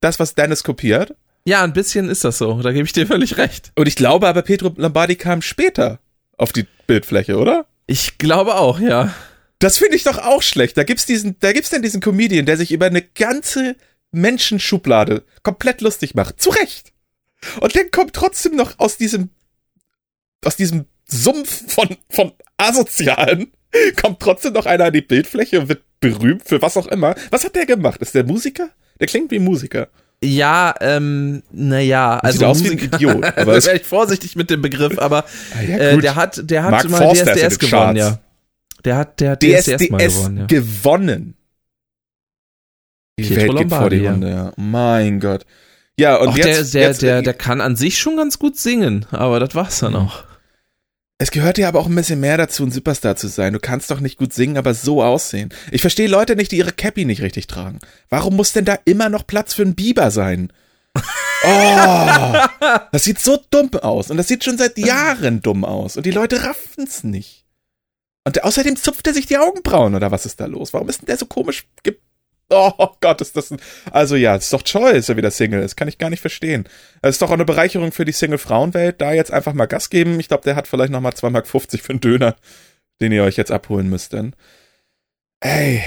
[0.01, 1.15] das, was Dennis kopiert.
[1.47, 2.61] Ja, ein bisschen ist das so.
[2.61, 3.71] Da gebe ich dir völlig recht.
[3.75, 5.99] Und ich glaube aber, Pedro Lombardi kam später
[6.37, 7.65] auf die Bildfläche, oder?
[7.87, 9.13] Ich glaube auch, ja.
[9.59, 10.77] Das finde ich doch auch schlecht.
[10.77, 13.75] Da gibt's diesen, da gibt's dann diesen Comedian, der sich über eine ganze
[14.11, 16.41] Menschenschublade komplett lustig macht.
[16.41, 16.93] Zu Recht.
[17.59, 19.29] Und der kommt trotzdem noch aus diesem,
[20.43, 23.51] aus diesem Sumpf von, von Asozialen,
[24.01, 27.15] kommt trotzdem noch einer an die Bildfläche und wird berühmt für was auch immer.
[27.31, 28.01] Was hat der gemacht?
[28.01, 28.69] Ist der Musiker?
[28.99, 29.87] Der klingt wie ein Musiker.
[30.23, 34.49] Ja, ähm, naja, also Sieht aus wie ein Idiot, aber es- wäre ich vorsichtig mit
[34.49, 35.25] dem Begriff, aber
[35.57, 37.99] Ah, ja, äh, der hat, der hat Mark mal Forster DSDS gewonnen, Charts.
[37.99, 38.19] ja.
[38.85, 40.45] Der hat, der hat DSDS, mal DSDS gewonnen, ja.
[40.45, 41.33] gewonnen.
[43.19, 44.11] Die Pietro Welt geht vor die ja.
[44.11, 44.51] Hunde, ja.
[44.57, 45.45] Mein Gott.
[45.99, 48.57] Ja, und Auch jetzt, der, der, jetzt, der, der kann an sich schon ganz gut
[48.57, 50.23] singen, aber das war's dann auch.
[51.17, 53.53] Es gehört ja aber auch ein bisschen mehr dazu, ein Superstar zu sein.
[53.53, 55.49] Du kannst doch nicht gut singen, aber so aussehen.
[55.71, 57.79] Ich verstehe Leute nicht, die ihre Cappy nicht richtig tragen.
[58.09, 60.51] Warum muss denn da immer noch Platz für einen Biber sein?
[61.47, 62.33] Oh,
[62.91, 64.09] das sieht so dumm aus.
[64.09, 65.95] Und das sieht schon seit Jahren dumm aus.
[65.95, 67.45] Und die Leute raffen's nicht.
[68.23, 70.73] Und außerdem zupft er sich die Augenbrauen, oder was ist da los?
[70.73, 71.97] Warum ist denn der so komisch ge
[72.49, 73.59] Oh Gott, ist das ein.
[73.91, 75.75] Also ja, ist doch toll, dass er wieder Single ist.
[75.75, 76.65] Kann ich gar nicht verstehen.
[77.01, 80.19] Es ist doch auch eine Bereicherung für die Single-Frauenwelt, da jetzt einfach mal Gas geben.
[80.19, 82.35] Ich glaube, der hat vielleicht nochmal 2,50 Mark für einen Döner,
[83.01, 84.35] den ihr euch jetzt abholen müsst dann.
[85.39, 85.81] Ey.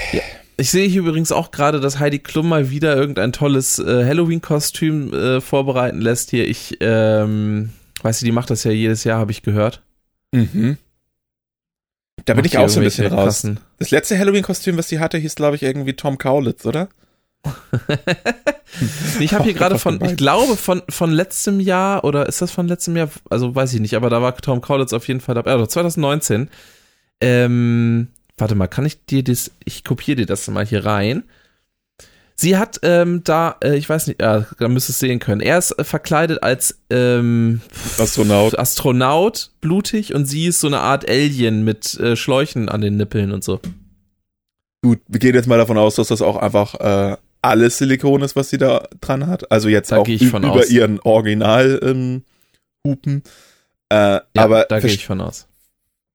[0.57, 5.13] Ich sehe hier übrigens auch gerade, dass Heidi Klum mal wieder irgendein tolles äh, Halloween-Kostüm
[5.13, 6.45] äh, vorbereiten lässt hier.
[6.45, 7.69] Ich, ähm,
[8.01, 9.81] weiß du, die macht das ja jedes Jahr, habe ich gehört.
[10.33, 10.77] Mhm.
[12.29, 13.43] Da bin ich auch so ein bisschen raus.
[13.43, 16.89] krassen- Das letzte Halloween-Kostüm, was sie hatte, hieß, glaube ich, irgendwie Tom Kaulitz, oder?
[19.19, 22.67] Ich habe hier gerade von ich glaube von, von letztem Jahr oder ist das von
[22.67, 23.09] letztem Jahr?
[23.29, 25.51] Also weiß ich nicht, aber da war Tom Kaulitz auf jeden Fall dabei.
[25.51, 26.49] Also 2019.
[27.21, 31.23] Ähm, warte mal, kann ich dir das, ich kopiere dir das mal hier rein.
[32.39, 35.41] Sie hat ähm, da, äh, ich weiß nicht, ja, da müsst ihr es sehen können.
[35.41, 37.59] Er ist äh, verkleidet als ähm,
[37.97, 38.57] Astronaut.
[38.57, 43.33] Astronaut, blutig, und sie ist so eine Art Alien mit äh, Schläuchen an den Nippeln
[43.33, 43.59] und so.
[44.81, 48.37] Gut, wir gehen jetzt mal davon aus, dass das auch einfach äh, alles Silikon ist,
[48.37, 49.51] was sie da dran hat.
[49.51, 50.69] Also jetzt Da auch über aus.
[50.69, 52.23] ihren Original ähm,
[52.87, 53.21] Hupen.
[53.89, 55.45] Äh, Ja, aber da gehe ich von aus.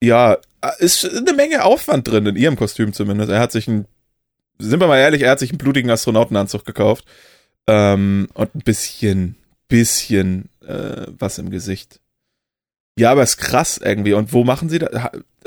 [0.02, 0.38] ja,
[0.78, 3.30] ist eine Menge Aufwand drin, in ihrem Kostüm zumindest.
[3.30, 3.84] Er hat sich ein,
[4.58, 7.04] sind wir mal ehrlich, er hat sich einen blutigen Astronautenanzug gekauft.
[7.66, 9.36] Ähm, und ein bisschen,
[9.68, 12.00] bisschen äh, was im Gesicht.
[12.96, 14.12] Ja, aber ist krass irgendwie.
[14.12, 14.90] Und wo machen sie das?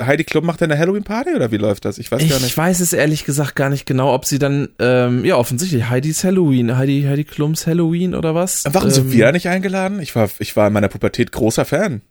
[0.02, 1.98] Heidi Klum macht eine Halloween-Party oder wie läuft das?
[1.98, 2.58] Ich weiß gar Ich nicht.
[2.58, 6.76] weiß es ehrlich gesagt gar nicht genau, ob sie dann, ähm, ja, offensichtlich Heidis Halloween,
[6.76, 8.64] Heidi, Heidi Klums Halloween oder was?
[8.70, 10.02] Warum ähm, sind wir da nicht eingeladen?
[10.02, 12.02] Ich war, ich war in meiner Pubertät großer Fan.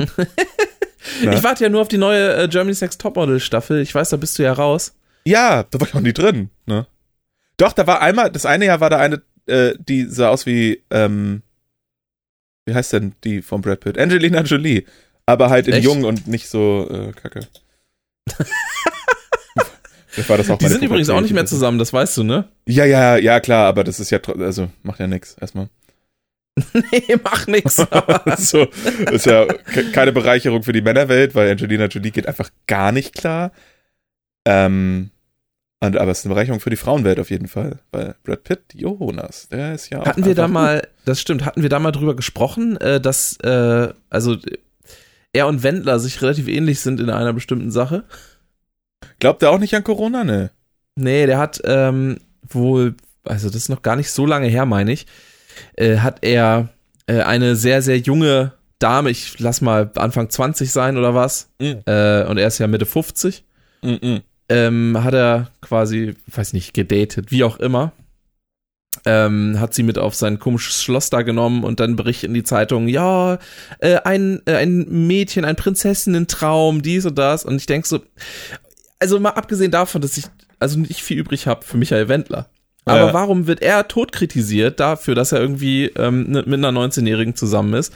[1.20, 3.80] Ich warte ja nur auf die neue äh, Germany's Next Topmodel Staffel.
[3.80, 4.94] Ich weiß, da bist du ja raus.
[5.24, 6.86] Ja, da war ich auch nie drin, ne?
[7.56, 10.82] Doch, da war einmal, das eine Jahr war da eine, äh, die sah aus wie,
[10.90, 11.42] ähm,
[12.66, 13.98] wie heißt denn die von Brad Pitt?
[13.98, 14.84] Angelina Jolie.
[15.26, 15.84] Aber halt in Echt?
[15.84, 17.46] jung und nicht so äh, kacke.
[20.08, 22.24] Vielleicht war das auch Die sind übrigens auch nicht mehr das- zusammen, das weißt du,
[22.24, 22.48] ne?
[22.66, 25.68] Ja, ja, ja, klar, aber das ist ja, also macht ja nix erstmal.
[26.74, 27.76] nee, mach nix.
[28.36, 28.64] so,
[29.10, 33.14] ist ja ke- keine Bereicherung für die Männerwelt, weil Angelina Jolie geht einfach gar nicht
[33.14, 33.52] klar.
[34.44, 35.11] Ähm,
[35.82, 38.60] und, aber es ist eine Bereicherung für die Frauenwelt auf jeden Fall, weil Brad Pitt,
[38.74, 41.90] Jonas, der ist ja auch hatten wir da mal, das stimmt, hatten wir da mal
[41.92, 44.36] drüber gesprochen, äh, dass, äh, also,
[45.32, 48.04] er und Wendler sich relativ ähnlich sind in einer bestimmten Sache?
[49.18, 50.50] Glaubt er auch nicht an Corona, ne?
[50.94, 52.18] Nee, der hat ähm,
[52.48, 55.06] wohl, also das ist noch gar nicht so lange her, meine ich,
[55.76, 56.68] äh, hat er
[57.06, 61.80] äh, eine sehr, sehr junge Dame, ich lass mal Anfang 20 sein oder was, Mhm.
[61.86, 63.44] äh, und er ist ja Mitte 50,
[63.82, 64.20] Mhm.
[64.52, 67.92] Ähm, hat er quasi, weiß nicht, gedatet, wie auch immer.
[69.06, 72.44] ähm, hat sie mit auf sein komisches Schloss da genommen und dann berichtet in die
[72.44, 73.38] Zeitung, ja,
[73.80, 77.44] äh, ein, äh, ein Mädchen, ein Prinzessinnen-Traum, dies und das.
[77.44, 78.00] Und ich denk so,
[79.00, 80.26] also mal abgesehen davon, dass ich
[80.60, 82.50] also nicht viel übrig habe für Michael Wendler.
[82.84, 83.14] Aber Ja.
[83.14, 87.72] warum wird er tot kritisiert dafür, dass er irgendwie ähm, ne- mit einer 19-Jährigen zusammen
[87.74, 87.92] ist?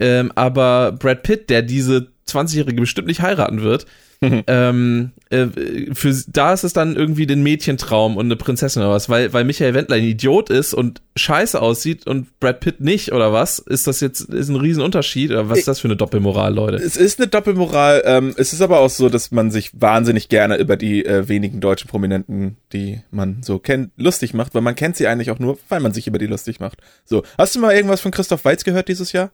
[0.00, 3.86] Ähm, aber Brad Pitt, der diese 20-Jährige bestimmt nicht heiraten wird,
[4.46, 5.46] ähm, äh,
[5.92, 9.44] für, da ist es dann irgendwie den Mädchentraum und eine Prinzessin oder was, weil, weil
[9.44, 13.58] Michael Wendler ein Idiot ist und scheiße aussieht und Brad Pitt nicht oder was?
[13.58, 16.76] Ist das jetzt ist ein Riesenunterschied oder was ist das für eine Doppelmoral, Leute?
[16.76, 18.02] Es ist eine Doppelmoral.
[18.04, 21.60] Ähm, es ist aber auch so, dass man sich wahnsinnig gerne über die äh, wenigen
[21.60, 25.58] deutschen Prominenten, die man so kennt, lustig macht, weil man kennt sie eigentlich auch nur,
[25.68, 26.78] weil man sich über die lustig macht.
[27.04, 29.30] So, hast du mal irgendwas von Christoph Waltz gehört dieses Jahr?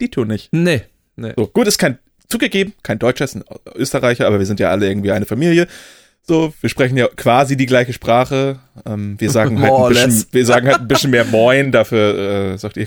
[0.00, 0.48] Die tun nicht.
[0.52, 0.82] Nee.
[1.16, 1.32] nee.
[1.36, 1.98] So, gut, ist kein,
[2.30, 5.66] zugegeben, kein Deutscher, ist ein Österreicher, aber wir sind ja alle irgendwie eine Familie.
[6.22, 8.60] So, wir sprechen ja quasi die gleiche Sprache.
[8.86, 12.58] Ähm, wir sagen halt ein bisschen, wir sagen halt ein bisschen mehr Moin, dafür äh,
[12.58, 12.86] sagt ihr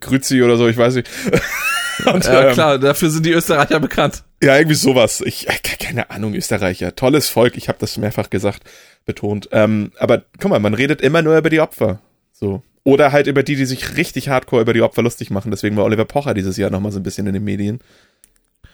[0.00, 1.08] Grüzi oder so, ich weiß nicht.
[2.06, 4.24] Und, Ja, ähm, klar, dafür sind die Österreicher bekannt.
[4.42, 5.20] ja, irgendwie sowas.
[5.24, 6.96] Ich, äh, keine Ahnung, Österreicher.
[6.96, 8.62] Tolles Volk, ich habe das mehrfach gesagt,
[9.04, 9.48] betont.
[9.52, 12.00] Ähm, aber guck mal, man redet immer nur über die Opfer.
[12.32, 12.62] So.
[12.84, 15.50] Oder halt über die, die sich richtig hardcore über die Opfer lustig machen.
[15.50, 17.80] Deswegen war Oliver Pocher dieses Jahr nochmal so ein bisschen in den Medien.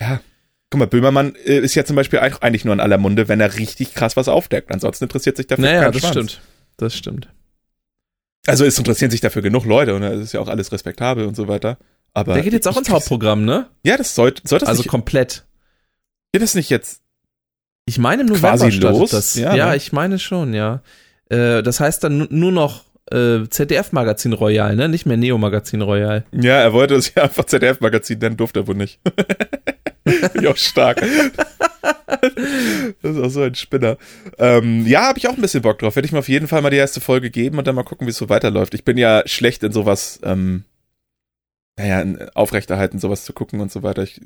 [0.00, 0.20] Ja.
[0.70, 3.56] Guck mal, Böhmermann äh, ist ja zum Beispiel eigentlich nur in aller Munde, wenn er
[3.56, 4.70] richtig krass was aufdeckt.
[4.70, 6.12] Ansonsten interessiert sich dafür Naja, kein das Schwanz.
[6.12, 6.40] stimmt.
[6.76, 7.28] Das stimmt.
[8.46, 11.34] Also es interessieren sich dafür genug Leute und es ist ja auch alles respektabel und
[11.36, 11.78] so weiter.
[12.14, 13.66] Aber Der geht jetzt auch ins Hauptprogramm, ne?
[13.82, 15.44] Ja, das sollte, sollte das Also nicht, komplett.
[16.32, 17.02] geht das nicht jetzt
[17.86, 19.10] Ich meine November Quasi los?
[19.10, 19.34] das.
[19.34, 19.76] Ja, Ja, ne?
[19.76, 20.82] ich meine schon, ja.
[21.30, 24.88] Äh, das heißt dann nu- nur noch äh, ZDF-Magazin Royal, ne?
[24.88, 26.24] Nicht mehr Neo-Magazin Royal.
[26.32, 29.00] Ja, er wollte es ja einfach ZDF-Magazin, dann durfte er wohl nicht.
[30.32, 31.00] Finde ich auch stark.
[33.02, 33.96] das ist auch so ein Spinner.
[34.38, 35.96] Ähm, ja, habe ich auch ein bisschen Bock drauf.
[35.96, 38.06] Werde ich mir auf jeden Fall mal die erste Folge geben und dann mal gucken,
[38.06, 38.74] wie es so weiterläuft.
[38.74, 40.64] Ich bin ja schlecht in sowas, ähm,
[41.76, 44.02] naja, in Aufrechterhalten, sowas zu gucken und so weiter.
[44.02, 44.20] Ich,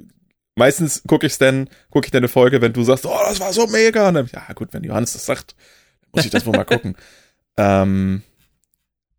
[0.57, 3.53] meistens gucke ich dann, gucke ich dann eine Folge, wenn du sagst, oh, das war
[3.53, 4.09] so mega.
[4.09, 5.55] Und dann, ja, gut, wenn Johannes das sagt,
[6.13, 6.97] muss ich das wohl mal gucken.
[7.59, 8.23] Ähm,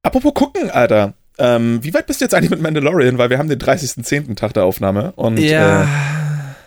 [0.01, 1.13] apropos gucken, Alter.
[1.37, 3.19] Ähm, wie weit bist du jetzt eigentlich mit Mandalorian?
[3.19, 4.35] Weil wir haben den 30.10.
[4.35, 5.11] Tag der Aufnahme.
[5.11, 5.83] Und, ja.
[5.83, 6.22] Äh,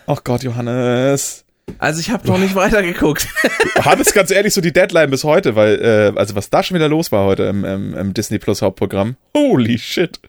[0.06, 1.44] oh Gott, Johannes.
[1.78, 3.28] also ich habe noch nicht weitergeguckt.
[3.84, 6.88] Hannes, ganz ehrlich, so die Deadline bis heute, weil, äh, also was da schon wieder
[6.88, 9.16] los war heute im, im, im Disney Plus Hauptprogramm.
[9.36, 10.20] Holy shit.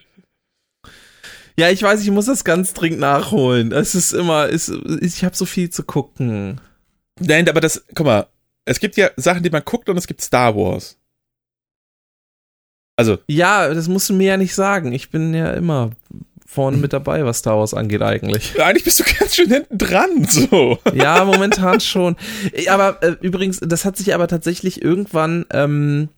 [1.57, 3.71] ja, ich weiß, ich muss das ganz dringend nachholen.
[3.71, 6.59] Es ist immer, es, ich habe so viel zu gucken.
[7.19, 8.27] Nein, aber das, guck mal,
[8.65, 10.97] es gibt ja Sachen, die man guckt und es gibt Star Wars.
[12.95, 14.91] Also, Ja, das musst du mir ja nicht sagen.
[14.91, 15.91] Ich bin ja immer
[16.57, 18.59] vorne mit dabei, was Star Wars angeht eigentlich.
[18.61, 20.79] eigentlich bist du ganz schön hinten dran, so.
[20.95, 22.15] Ja, momentan schon.
[22.67, 26.09] Aber äh, übrigens, das hat sich aber tatsächlich irgendwann, ähm,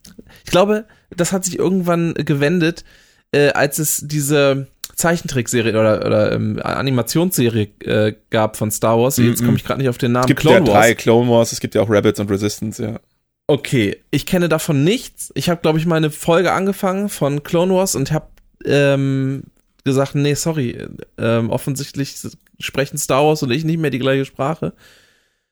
[0.45, 2.85] ich glaube, das hat sich irgendwann gewendet,
[3.33, 9.17] äh, als es diese Zeichentrickserie oder, oder ähm, Animationsserie äh, gab von Star Wars.
[9.17, 9.45] Jetzt Mhm.
[9.45, 10.23] komme ich gerade nicht auf den Namen.
[10.23, 10.97] Es gibt Clone ja drei Wars.
[10.97, 12.99] Clone Wars, es gibt ja auch Rabbits und Resistance, ja.
[13.47, 15.31] Okay, ich kenne davon nichts.
[15.35, 18.27] Ich habe, glaube ich, meine Folge angefangen von Clone Wars und habe
[18.65, 19.43] ähm,
[19.89, 22.15] gesagt, nee, sorry, ähm, offensichtlich
[22.59, 24.73] sprechen Star Wars und ich nicht mehr die gleiche Sprache.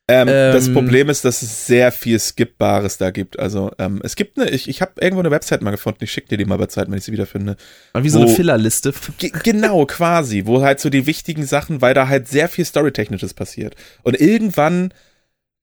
[0.10, 3.38] Ähm, Ähm, das Problem ist, dass es sehr viel Skippbares da gibt.
[3.40, 6.30] Also ähm, es gibt eine, ich, ich habe irgendwo eine Website mal gefunden, ich schicke
[6.30, 7.58] dir die mal bei Zeit, wenn ich sie wiederfinde.
[7.92, 8.94] Aber Wie so eine Fillerliste.
[9.18, 13.34] Ge genau, quasi, wo halt so die wichtigen Sachen, weil da halt sehr viel Storytechnisches
[13.34, 13.76] passiert.
[14.04, 14.94] Und irgendwann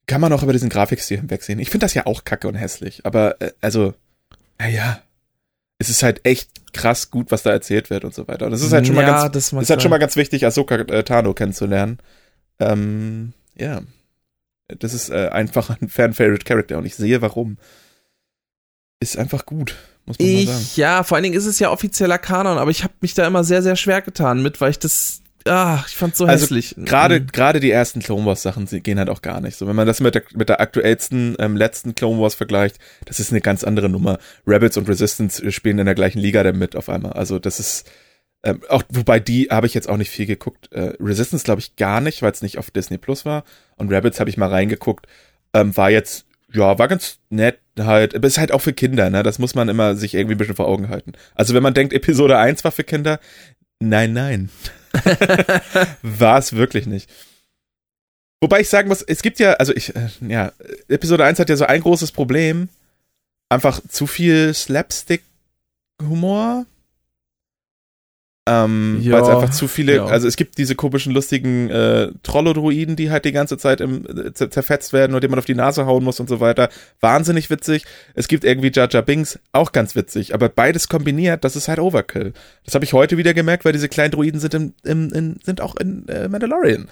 [0.06, 1.58] kann man auch über diesen Grafikstil hinwegsehen.
[1.58, 3.94] Ich finde das ja auch kacke und hässlich, aber äh, also,
[4.58, 5.00] naja,
[5.78, 8.46] es ist halt echt krass gut, was da erzählt wird und so weiter.
[8.46, 10.44] Und es ist halt schon mal ja, ganz, das ist halt schon mal ganz wichtig,
[10.46, 11.98] Ahsoka äh, Tano kennenzulernen.
[12.58, 13.82] Ähm, ja.
[14.68, 17.58] Das ist äh, einfach ein Fan-Favorite-Character und ich sehe warum.
[19.00, 19.74] Ist einfach gut,
[20.06, 20.58] muss man mal sagen.
[20.62, 23.26] Ich, ja, vor allen Dingen ist es ja offizieller Kanon, aber ich habe mich da
[23.26, 26.74] immer sehr, sehr schwer getan mit, weil ich das, ah, ich fand's so Also, hässlich.
[26.78, 27.26] Gerade Mhm.
[27.28, 29.56] gerade die ersten Clone Wars Sachen gehen halt auch gar nicht.
[29.56, 33.20] So wenn man das mit der mit der aktuellsten ähm, letzten Clone Wars vergleicht, das
[33.20, 34.18] ist eine ganz andere Nummer.
[34.46, 37.12] Rebels und Resistance äh, spielen in der gleichen Liga damit auf einmal.
[37.12, 37.90] Also das ist
[38.42, 40.70] ähm, auch wobei die habe ich jetzt auch nicht viel geguckt.
[40.72, 43.44] Äh, Resistance glaube ich gar nicht, weil es nicht auf Disney Plus war
[43.76, 45.06] und Rebels habe ich mal reingeguckt.
[45.54, 49.24] Ähm, war jetzt ja, war ganz nett halt, aber ist halt auch für Kinder, ne?
[49.24, 51.12] Das muss man immer sich irgendwie ein bisschen vor Augen halten.
[51.34, 53.18] Also wenn man denkt, Episode 1 war für Kinder,
[53.80, 54.50] nein, nein.
[56.02, 57.10] war es wirklich nicht.
[58.40, 60.52] Wobei ich sagen muss, es gibt ja, also ich, äh, ja,
[60.88, 62.68] Episode 1 hat ja so ein großes Problem.
[63.48, 66.66] Einfach zu viel Slapstick-Humor.
[68.46, 70.04] Ähm, Ja, weil es einfach zu viele, ja.
[70.04, 74.32] also es gibt diese komischen, lustigen äh, Trollodruiden, die halt die ganze Zeit im, äh,
[74.32, 76.68] zer- zerfetzt werden und denen man auf die Nase hauen muss und so weiter.
[77.00, 77.86] Wahnsinnig witzig.
[78.14, 80.34] Es gibt irgendwie Jar Jar Binks, auch ganz witzig.
[80.34, 82.34] Aber beides kombiniert, das ist halt Overkill.
[82.66, 85.62] Das habe ich heute wieder gemerkt, weil diese kleinen Druiden sind, im, im, in, sind
[85.62, 86.88] auch in äh, Mandalorian.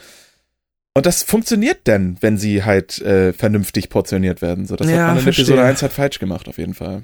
[0.94, 4.66] Und das funktioniert denn, wenn sie halt äh, vernünftig portioniert werden.
[4.66, 5.44] So, das Ja, hat man in verstehe.
[5.44, 7.02] Episode 1 halt falsch gemacht, auf jeden Fall.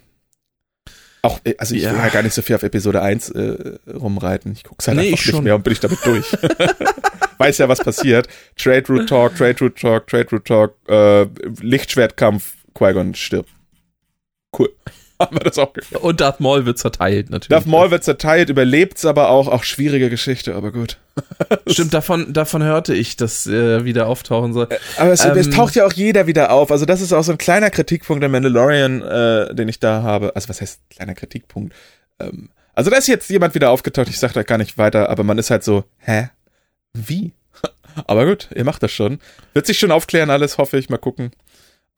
[1.23, 1.93] Auch, äh, also ich Ja.
[1.93, 4.53] will ja gar nicht so viel auf Episode 1 äh, rumreiten.
[4.53, 5.45] Ich guck's halt Nee, einfach ich nicht schon.
[5.45, 6.27] mehr und bin ich damit durch.
[7.39, 8.27] Weiß ja, was passiert.
[8.57, 11.27] Trade Route Talk, Trade Route Talk, Trade Route Talk, äh,
[11.63, 13.51] Lichtschwertkampf, Qui-Gon stirbt.
[14.57, 14.71] Cool.
[15.21, 16.03] Haben wir das auch geklärt.
[16.03, 17.49] Und Darth Maul wird zerteilt, natürlich.
[17.49, 20.99] Darth Maul wird zerteilt, überlebt's aber auch, auch schwierige Geschichte, aber gut.
[21.67, 24.69] Stimmt, davon, davon hörte ich, dass äh, wieder auftauchen soll.
[24.97, 26.71] Aber es, es Ähm, taucht ja auch jeder wieder auf.
[26.71, 30.37] Also das ist auch so ein kleiner Kritikpunkt der Mandalorian, äh, den ich da habe.
[30.37, 31.75] Also was heißt kleiner Kritikpunkt?
[32.21, 34.09] Ähm, also da ist jetzt jemand wieder aufgetaucht.
[34.09, 36.29] Ich sag da gar nicht weiter, aber man ist halt so, hä?
[36.95, 37.33] Wie?
[38.07, 39.19] aber gut, ihr macht das schon.
[39.53, 40.89] Wird sich schon aufklären alles, hoffe ich.
[40.89, 41.33] Mal gucken.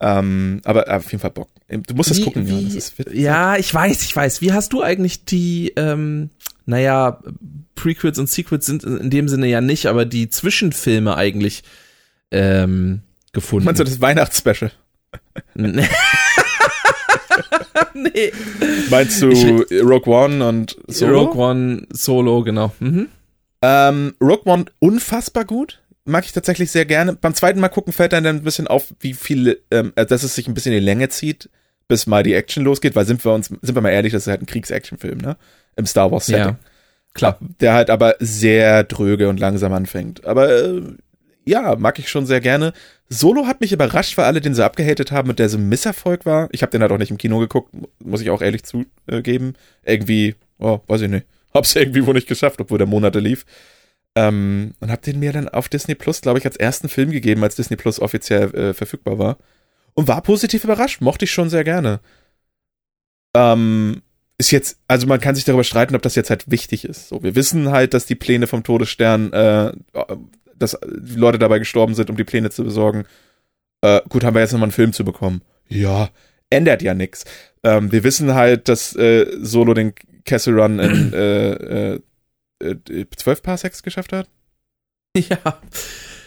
[0.03, 1.49] Ähm, aber auf jeden Fall Bock.
[1.69, 2.75] Du musst das Wie- gucken, wie-.
[2.75, 4.41] Es wird- Ja, ich weiß, ich weiß.
[4.41, 6.31] Wie hast du eigentlich die, ähm,
[6.65, 7.21] naja,
[7.75, 11.63] Prequels und Sequels sind in dem Sinne ja nicht, aber die Zwischenfilme eigentlich
[12.31, 13.65] ähm, gefunden?
[13.65, 14.71] Meinst du das Weihnachtsspecial?
[15.53, 15.87] nee.
[17.93, 18.31] nee.
[18.89, 21.07] Meinst du Ich- Rogue One und so?
[21.07, 22.73] Rogue One Solo, genau.
[22.79, 23.07] Mhm.
[23.61, 25.80] Ähm, Rogue One unfassbar gut.
[26.11, 27.13] Mag ich tatsächlich sehr gerne.
[27.13, 30.35] Beim zweiten Mal gucken fällt dann ein bisschen auf, wie viel, ähm, äh, dass es
[30.35, 31.49] sich ein bisschen in die Länge zieht,
[31.87, 34.27] bis mal die Action losgeht, weil sind wir uns, sind wir mal ehrlich, das ist
[34.27, 35.37] halt ein Kriegs-Action-Film, ne?
[35.77, 36.45] Im Star Wars Setting.
[36.45, 36.59] Ja,
[37.13, 37.39] klar.
[37.61, 40.25] Der halt aber sehr dröge und langsam anfängt.
[40.25, 40.81] Aber äh,
[41.45, 42.73] ja, mag ich schon sehr gerne.
[43.09, 46.25] Solo hat mich überrascht, weil alle den so abgehatet haben und der so ein Misserfolg
[46.25, 46.49] war.
[46.51, 49.53] Ich habe den halt auch nicht im Kino geguckt, muss ich auch ehrlich zugeben.
[49.83, 51.25] Irgendwie, oh, weiß ich nicht.
[51.53, 53.45] Hab's irgendwie wohl nicht geschafft, obwohl der Monate lief.
[54.15, 57.43] Ähm, und hab den mir dann auf Disney Plus, glaube ich, als ersten Film gegeben,
[57.43, 59.37] als Disney Plus offiziell äh, verfügbar war.
[59.93, 61.99] Und war positiv überrascht, mochte ich schon sehr gerne.
[63.35, 64.01] Ähm,
[64.37, 67.09] ist jetzt, also man kann sich darüber streiten, ob das jetzt halt wichtig ist.
[67.09, 69.71] So, wir wissen halt, dass die Pläne vom Todesstern, äh,
[70.55, 73.05] dass die Leute dabei gestorben sind, um die Pläne zu besorgen.
[73.81, 75.41] Äh, gut, haben wir jetzt nochmal einen Film zu bekommen.
[75.67, 76.09] Ja,
[76.49, 77.23] ändert ja nix.
[77.63, 79.93] Ähm, wir wissen halt, dass äh, Solo den
[80.25, 81.51] Castle Run in äh,
[81.93, 81.99] äh,
[82.61, 84.27] äh, 12 Parsecs geschafft hat.
[85.17, 85.59] Ja.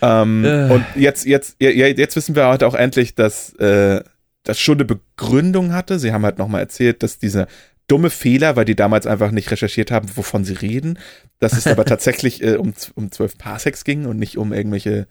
[0.02, 0.70] Ähm, Äh.
[0.70, 4.02] Und jetzt, jetzt, ja, jetzt wissen wir halt auch endlich, dass äh,
[4.42, 5.98] das schon eine Begründung hatte.
[5.98, 7.46] Sie haben halt nochmal erzählt, dass dieser
[7.88, 10.98] dumme Fehler, weil die damals einfach nicht recherchiert haben, wovon sie reden,
[11.38, 15.06] dass es aber tatsächlich äh, um, um 12 Parsecs ging und nicht um irgendwelche,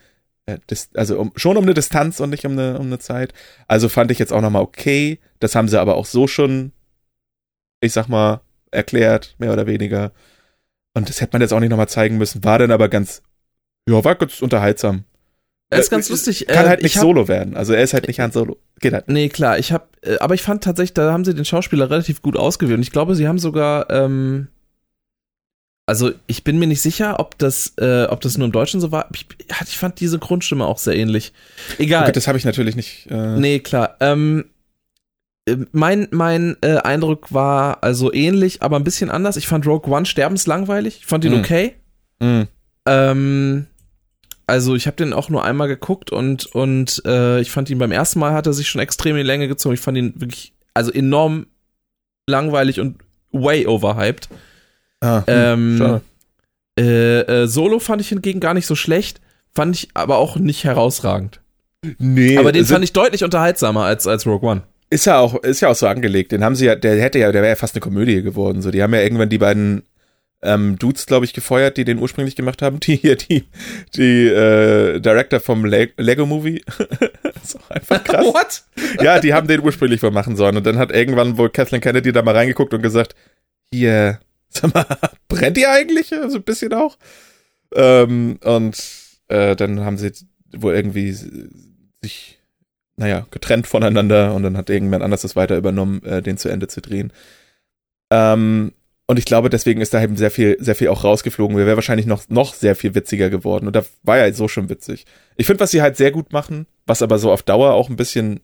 [0.46, 0.58] äh,
[0.94, 3.34] also um, schon um eine Distanz und nicht um eine, um eine Zeit.
[3.68, 5.20] Also fand ich jetzt auch nochmal okay.
[5.40, 6.72] Das haben sie aber auch so schon,
[7.82, 10.12] ich sag mal, erklärt, mehr oder weniger.
[10.94, 12.44] Und das hätte man jetzt auch nicht nochmal zeigen müssen.
[12.44, 13.22] War dann aber ganz,
[13.90, 15.06] ja, war ganz unterhaltsam.
[15.70, 16.46] Er ist Äh, ganz lustig.
[16.48, 17.56] Kann äh, halt nicht ich hab- Solo werden.
[17.58, 18.58] Also er ist halt nicht Han Solo.
[18.80, 19.08] Geht halt.
[19.10, 22.22] Nee, klar, ich habe, äh, aber ich fand tatsächlich, da haben sie den Schauspieler relativ
[22.22, 22.78] gut ausgewählt.
[22.78, 24.50] Und ich glaube, sie haben sogar, ähm,
[25.86, 28.92] also ich bin mir nicht sicher, ob das, äh, ob das nur im Deutschen so
[28.92, 29.10] war.
[29.14, 29.26] Ich,
[29.68, 31.34] ich fand diese Grundstimme auch sehr ähnlich.
[31.80, 32.04] Egal.
[32.04, 33.08] Okay, das habe ich natürlich nicht.
[33.10, 33.98] Äh, Nee, klar.
[34.00, 34.53] Ähm, äh,
[35.72, 39.36] mein mein äh, Eindruck war also ähnlich, aber ein bisschen anders.
[39.36, 41.00] Ich fand Rogue One sterbenslangweilig.
[41.00, 41.40] Ich fand ihn Mhm.
[41.40, 41.74] okay.
[42.20, 42.48] mh.
[42.86, 43.68] Ähm,
[44.48, 47.92] also ich habe den auch nur einmal geguckt und und äh, ich fand ihn beim
[47.92, 49.76] ersten Mal hat er sich schon extrem in die Länge gezogen.
[49.76, 51.48] Ich fand ihn wirklich also enorm
[52.28, 52.98] langweilig und
[53.32, 54.30] way overhyped.
[55.02, 56.02] Ah, hm, Ähm.
[56.80, 59.22] Äh, äh, Solo fand ich hingegen gar nicht so schlecht,
[59.54, 61.40] fand ich aber auch nicht herausragend.
[62.00, 64.64] Nee, aber den fand ich deutlich unterhaltsamer als als Rogue One.
[64.94, 66.32] Ist ja auch ist ja auch so angelegt.
[66.32, 68.62] Den haben sie ja, der hätte ja, der wäre ja fast eine Komödie geworden.
[68.62, 69.84] So, die haben ja irgendwann die beiden
[70.44, 72.80] ähm, Dudes, glaube ich, gefeuert, die den ursprünglich gemacht haben.
[72.80, 73.46] Die hier, die
[73.96, 76.64] die äh, Director vom Le Lego Movie.
[77.44, 78.26] ist auch einfach krass.
[78.26, 78.64] What?
[79.04, 80.58] ja, die haben den ursprünglich wohl machen sollen.
[80.58, 83.16] Und dann hat irgendwann wohl Kathleen Kennedy da mal reingeguckt und gesagt,
[83.72, 84.86] hier, sag mal,
[85.28, 86.10] brennt ihr eigentlich?
[86.10, 86.98] So ein bisschen auch.
[87.74, 88.78] Ähm, und
[89.30, 90.12] äh, dann haben sie
[90.56, 92.40] wohl irgendwie sich,
[92.98, 96.68] naja, getrennt voneinander und dann hat irgendjemand anders das weiter übernommen, äh, den zu Ende
[96.68, 97.12] zu drehen.
[98.12, 98.74] Ähm,
[99.06, 101.58] und ich glaube, deswegen ist da eben sehr viel, sehr viel auch rausgeflogen.
[101.58, 103.68] Wir wäre wahrscheinlich noch, noch sehr viel witziger geworden.
[103.68, 105.06] Und da war ja so schon witzig.
[105.36, 107.96] Ich finde, was sie halt sehr gut machen, was aber so auf Dauer auch ein
[107.98, 108.40] bisschen,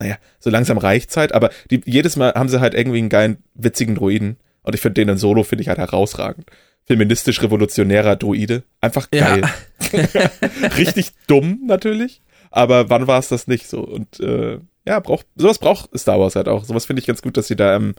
[0.00, 3.38] naja, so langsam reicht's halt, aber die, jedes Mal haben sie halt irgendwie einen geilen,
[3.54, 4.36] witzigen Druiden.
[4.62, 6.50] Und ich finde den in Solo, finde ich halt herausragend.
[6.86, 8.62] Feministisch-revolutionärer Druide.
[8.80, 9.36] Einfach Ja.
[9.36, 9.50] geil.
[10.76, 12.20] Richtig dumm, natürlich.
[12.56, 13.80] Aber wann war es das nicht so?
[13.80, 16.64] Und äh, ja, braucht, sowas braucht Star Wars halt auch.
[16.64, 17.94] Sowas finde ich ganz gut, dass sie da ähm,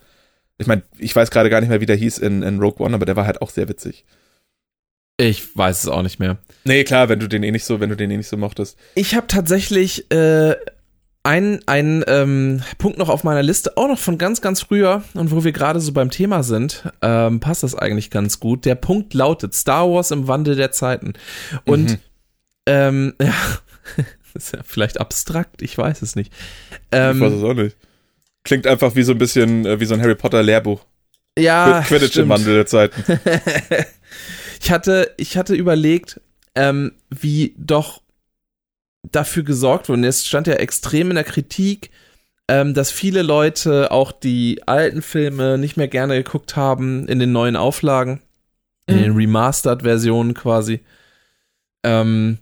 [0.58, 2.96] Ich meine, ich weiß gerade gar nicht mehr, wie der hieß in, in Rogue One,
[2.96, 4.06] aber der war halt auch sehr witzig.
[5.18, 6.38] Ich weiß es auch nicht mehr.
[6.64, 8.78] Nee, klar, wenn du den eh nicht so, wenn du den eh nicht so mochtest.
[8.96, 10.56] Ich habe tatsächlich äh,
[11.24, 15.32] einen, einen ähm, Punkt noch auf meiner Liste, auch noch von ganz, ganz früher und
[15.32, 18.64] wo wir gerade so beim Thema sind, ähm, passt das eigentlich ganz gut.
[18.66, 21.14] Der Punkt lautet Star Wars im Wandel der Zeiten.
[21.66, 21.98] Und Mhm.
[22.68, 23.34] ähm, ja,
[24.44, 26.32] ist ja vielleicht abstrakt, ich weiß es nicht.
[26.92, 27.76] ich weiß Ähm, es auch nicht.
[28.44, 30.86] Klingt einfach wie so ein bisschen, äh, wie so ein Harry Potter Lehrbuch.
[31.38, 32.30] ja, Quidditch im.
[32.30, 33.02] Wandel der Zeiten.
[34.62, 36.22] ich hatte, ich hatte überlegt,
[36.56, 38.02] ähm, wie doch
[39.12, 40.08] dafür gesorgt wurde.
[40.08, 41.90] Es stand ja extrem in der Kritik,
[42.48, 47.32] ähm, dass viele Leute auch die alten Filme nicht mehr gerne geguckt haben in den
[47.32, 48.22] neuen Auflagen,
[48.88, 49.02] in Mhm.
[49.02, 50.82] den Remastered-Versionen quasi.
[51.84, 52.38] Ähm,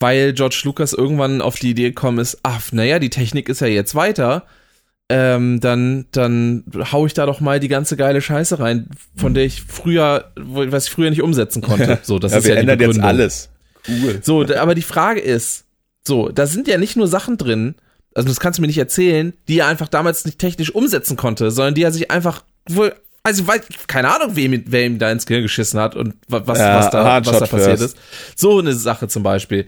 [0.00, 3.66] weil George Lucas irgendwann auf die Idee gekommen ist, ach, naja, die Technik ist ja
[3.66, 4.44] jetzt weiter.
[5.08, 9.44] Ähm, dann, dann hau ich da doch mal die ganze geile Scheiße rein, von der
[9.44, 11.98] ich früher, was ich früher nicht umsetzen konnte.
[12.04, 13.50] So, das ja, ist wir ja ändern jetzt alles.
[13.88, 14.20] Cool.
[14.22, 15.64] So, aber die Frage ist,
[16.06, 17.74] so, da sind ja nicht nur Sachen drin,
[18.14, 21.50] also das kannst du mir nicht erzählen, die er einfach damals nicht technisch umsetzen konnte,
[21.50, 25.26] sondern die er sich einfach wohl, also weiß, keine Ahnung, wem, wer ihm da ins
[25.26, 27.96] Gehirn geschissen hat und wa- was, Ja, was da, was da passiert first.
[27.96, 27.98] ist.
[28.36, 29.66] So eine Sache zum Beispiel.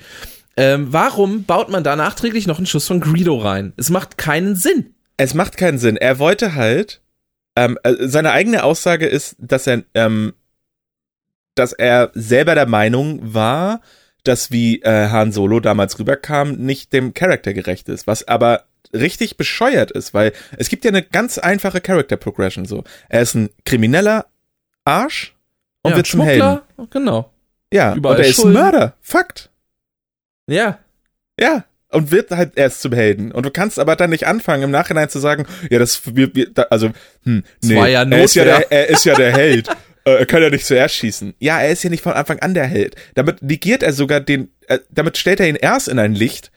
[0.56, 3.72] Ähm, warum baut man da nachträglich noch einen Schuss von Greedo rein?
[3.76, 4.94] Es macht keinen Sinn.
[5.16, 5.96] Es macht keinen Sinn.
[5.96, 7.00] Er wollte halt,
[7.56, 10.32] ähm, äh, seine eigene Aussage ist, dass er, ähm,
[11.54, 13.80] dass er selber der Meinung war,
[14.24, 19.36] dass wie äh, Han Solo damals rüberkam, nicht dem Charakter gerecht ist, was aber richtig
[19.36, 22.84] bescheuert ist, weil es gibt ja eine ganz einfache Character Progression so.
[23.08, 24.26] Er ist ein krimineller
[24.84, 25.34] Arsch
[25.82, 26.60] und ja, wird zum Helden.
[26.90, 27.32] Genau.
[27.72, 28.52] Ja, Überall und er ist Schulden.
[28.52, 28.94] Mörder.
[29.00, 29.50] Fakt.
[30.46, 30.78] Ja.
[31.38, 31.64] Ja.
[31.88, 33.32] Und wird halt erst zum Helden.
[33.32, 36.48] Und du kannst aber dann nicht anfangen, im Nachhinein zu sagen, ja, das, wir, wir,
[36.70, 36.90] also,
[37.24, 39.68] hm, nee, war ja er ist ja der, er ist ja der Held.
[40.04, 41.34] Äh, Er kann ja nicht zuerst schießen.
[41.38, 42.96] Ja, er ist ja nicht von Anfang an der Held.
[43.14, 46.50] Damit negiert er sogar den, äh, damit stellt er ihn erst in ein Licht,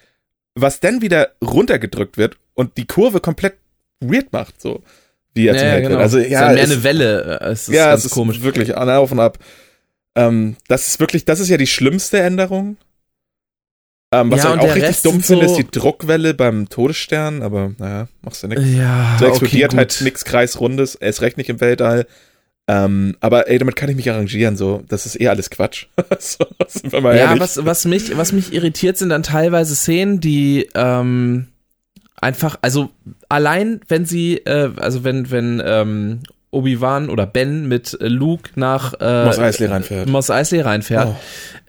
[0.55, 3.55] was dann wieder runtergedrückt wird und die Kurve komplett
[3.99, 4.81] weird macht, so,
[5.33, 5.89] wie er zum ja, Held genau.
[5.95, 6.01] wird.
[6.01, 7.39] Also, Ist ja, mehr es- eine Welle.
[7.41, 8.41] äh, Es ist ja, ganz es ist komisch.
[8.41, 9.37] wirklich an auf und ab.
[10.15, 12.77] Ähm, das ist wirklich, das ist ja die schlimmste Änderung.
[14.13, 17.41] Ähm, was Ja, ich auch richtig Rest dumm finde, so- ist die Druckwelle beim Todesstern,
[17.41, 18.63] aber naja, machst du nichts.
[18.77, 22.05] Ja, So explodiert okay, halt nix kreisrundes, erst recht nicht im Weltall.
[22.67, 24.83] Ähm, aber ey, damit kann ich mich arrangieren, so.
[24.87, 25.85] Das ist eh alles Quatsch.
[26.19, 26.45] so,
[26.91, 27.39] Ja, ehrlich.
[27.39, 31.47] was, was, mich, was mich irritiert, sind dann teilweise Szenen, die ähm,
[32.19, 32.89] einfach, also
[33.29, 36.19] allein wenn sie, äh, also wenn, wenn ähm,
[36.55, 40.09] Obi-Wan oder Ben mit äh, Luke nach äh, Mos Eisley reinfährt.
[40.09, 41.09] Mos Eisley reinfährt.
[41.09, 41.15] Oh.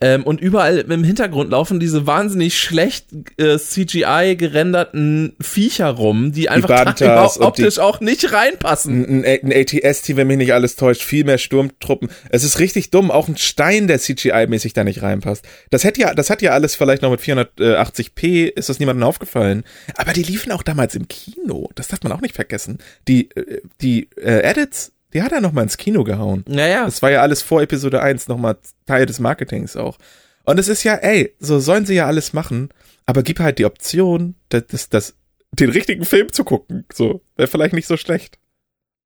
[0.01, 3.07] Ähm, und überall im Hintergrund laufen diese wahnsinnig schlecht
[3.39, 9.25] äh, CGI gerenderten Viecher rum, die einfach die- optisch auch nicht reinpassen.
[9.25, 12.11] Ein, ein, ATS-Team, wenn mich nicht alles täuscht, viel mehr Sturmtruppen.
[12.29, 15.47] Es ist richtig dumm, auch ein Stein, der CGI-mäßig da nicht reinpasst.
[15.71, 19.65] Das hätte ja, das hat ja alles vielleicht noch mit 480p, ist das niemandem aufgefallen.
[19.97, 21.71] Aber die liefen auch damals im Kino.
[21.75, 22.79] Das darf man auch nicht vergessen.
[23.09, 24.76] Die, äh, die äh, Edits,
[25.13, 26.45] die hat er noch mal ins Kino gehauen.
[26.49, 29.99] Naja, Das war ja alles vor Episode 1 nochmal Teil des Marketings auch.
[30.45, 32.69] Und es ist ja, ey, so sollen sie ja alles machen,
[33.05, 35.15] aber gib halt die Option, das, das, das,
[35.53, 36.85] den richtigen Film zu gucken.
[36.93, 38.39] So, wäre vielleicht nicht so schlecht.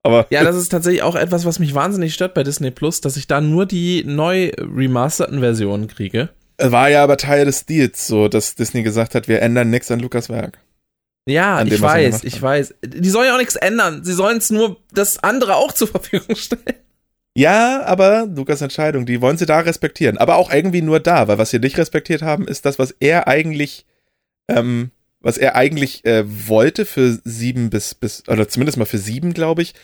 [0.03, 3.17] Aber Ja, das ist tatsächlich auch etwas, was mich wahnsinnig stört bei Disney Plus, dass
[3.17, 6.31] ich da nur die neu remasterten Versionen kriege.
[6.59, 10.01] war ja aber Teil des Deals, so, dass Disney gesagt hat, wir ändern nichts an
[10.01, 10.59] Lukas Werk.
[11.31, 12.75] Ja, ich weiß, ich weiß.
[12.85, 14.05] Die sollen ja auch nichts ändern.
[14.05, 16.77] Sie sollen es nur das andere auch zur Verfügung stellen.
[17.35, 20.19] Ja, aber Lukas Entscheidung, die wollen sie da respektieren.
[20.19, 23.29] Aber auch irgendwie nur da, weil was sie nicht respektiert haben, ist das, was er
[23.29, 23.87] eigentlich,
[24.49, 29.33] ähm, was er eigentlich äh, wollte für sieben bis, bis, oder zumindest mal für sieben,
[29.33, 29.75] glaube ich.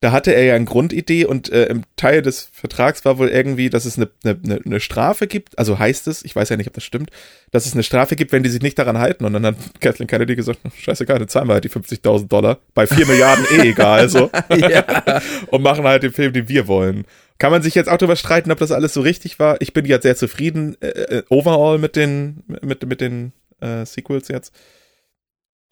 [0.00, 3.68] Da hatte er ja eine Grundidee und äh, im Teil des Vertrags war wohl irgendwie,
[3.68, 6.74] dass es eine, eine, eine- Strafe gibt, also heißt es, ich weiß ja nicht, ob
[6.74, 7.10] das stimmt,
[7.50, 9.24] dass es eine Strafe gibt, wenn die sich nicht daran halten.
[9.24, 12.58] Und dann hat Kathleen Kennedy gesagt, scheißegal, dann zahlen wir halt die 50.000 Dollar.
[12.74, 14.30] Bei 4 Milliarden eh egal, so.
[14.56, 15.20] ja.
[15.48, 17.04] und machen halt den Film, den wir wollen.
[17.38, 19.60] Kann man sich jetzt auch darüber streiten, ob das alles so richtig war.
[19.60, 24.28] Ich bin jetzt sehr zufrieden äh, äh, overall mit den mit mit den äh, Sequels
[24.28, 24.52] jetzt.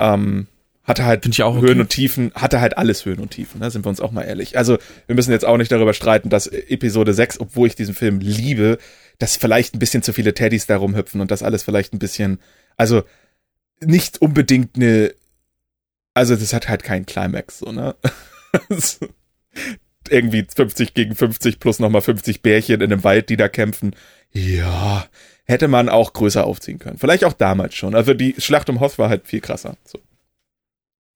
[0.00, 0.46] Ähm,
[0.86, 1.80] hatte halt Finde ich auch Höhen okay.
[1.80, 3.70] und Tiefen, hatte halt alles Höhen und Tiefen, ne?
[3.70, 4.56] sind wir uns auch mal ehrlich.
[4.56, 8.20] Also, wir müssen jetzt auch nicht darüber streiten, dass Episode 6, obwohl ich diesen Film
[8.20, 8.78] liebe,
[9.18, 12.38] dass vielleicht ein bisschen zu viele Teddys da rumhüpfen und das alles vielleicht ein bisschen,
[12.76, 13.02] also
[13.80, 15.12] nicht unbedingt eine,
[16.14, 17.96] also das hat halt keinen Climax, so, ne?
[20.08, 23.96] Irgendwie 50 gegen 50 plus nochmal 50 Bärchen in einem Wald, die da kämpfen.
[24.30, 25.08] Ja,
[25.46, 26.98] hätte man auch größer aufziehen können.
[26.98, 27.96] Vielleicht auch damals schon.
[27.96, 29.76] Also die Schlacht um Hoth war halt viel krasser.
[29.84, 29.98] So.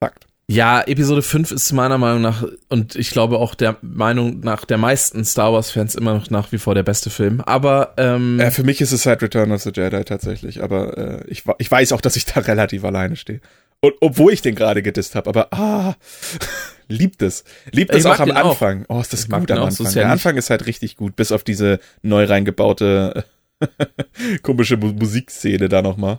[0.01, 0.27] Fakt.
[0.49, 4.79] Ja, Episode 5 ist meiner Meinung nach und ich glaube auch der Meinung nach der
[4.79, 7.41] meisten Star Wars-Fans immer noch nach wie vor der beste Film.
[7.43, 11.25] Aber ähm, Ja, für mich ist es halt Return of the Jedi tatsächlich, aber äh,
[11.29, 13.41] ich, ich weiß auch, dass ich da relativ alleine stehe.
[13.81, 15.95] Und obwohl ich den gerade gedisst habe, aber ah,
[16.89, 17.45] liebt es.
[17.71, 18.51] Liebt es auch am den auch.
[18.51, 18.85] Anfang.
[18.89, 19.87] Oh, ist das Ich mag gut am auch, Anfang.
[19.87, 23.25] so ja Der Anfang ist halt richtig gut, bis auf diese neu reingebaute
[24.43, 26.19] komische Mu Musikszene da nochmal.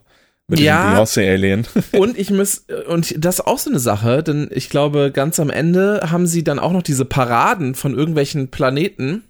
[0.51, 0.91] Mit Ja.
[0.91, 1.67] dem Beyoncé-Alien.
[1.93, 5.49] Und ich muss, und das ist auch so eine Sache, denn ich glaube, ganz am
[5.49, 9.23] Ende haben sie dann auch noch diese Paraden von irgendwelchen Planeten,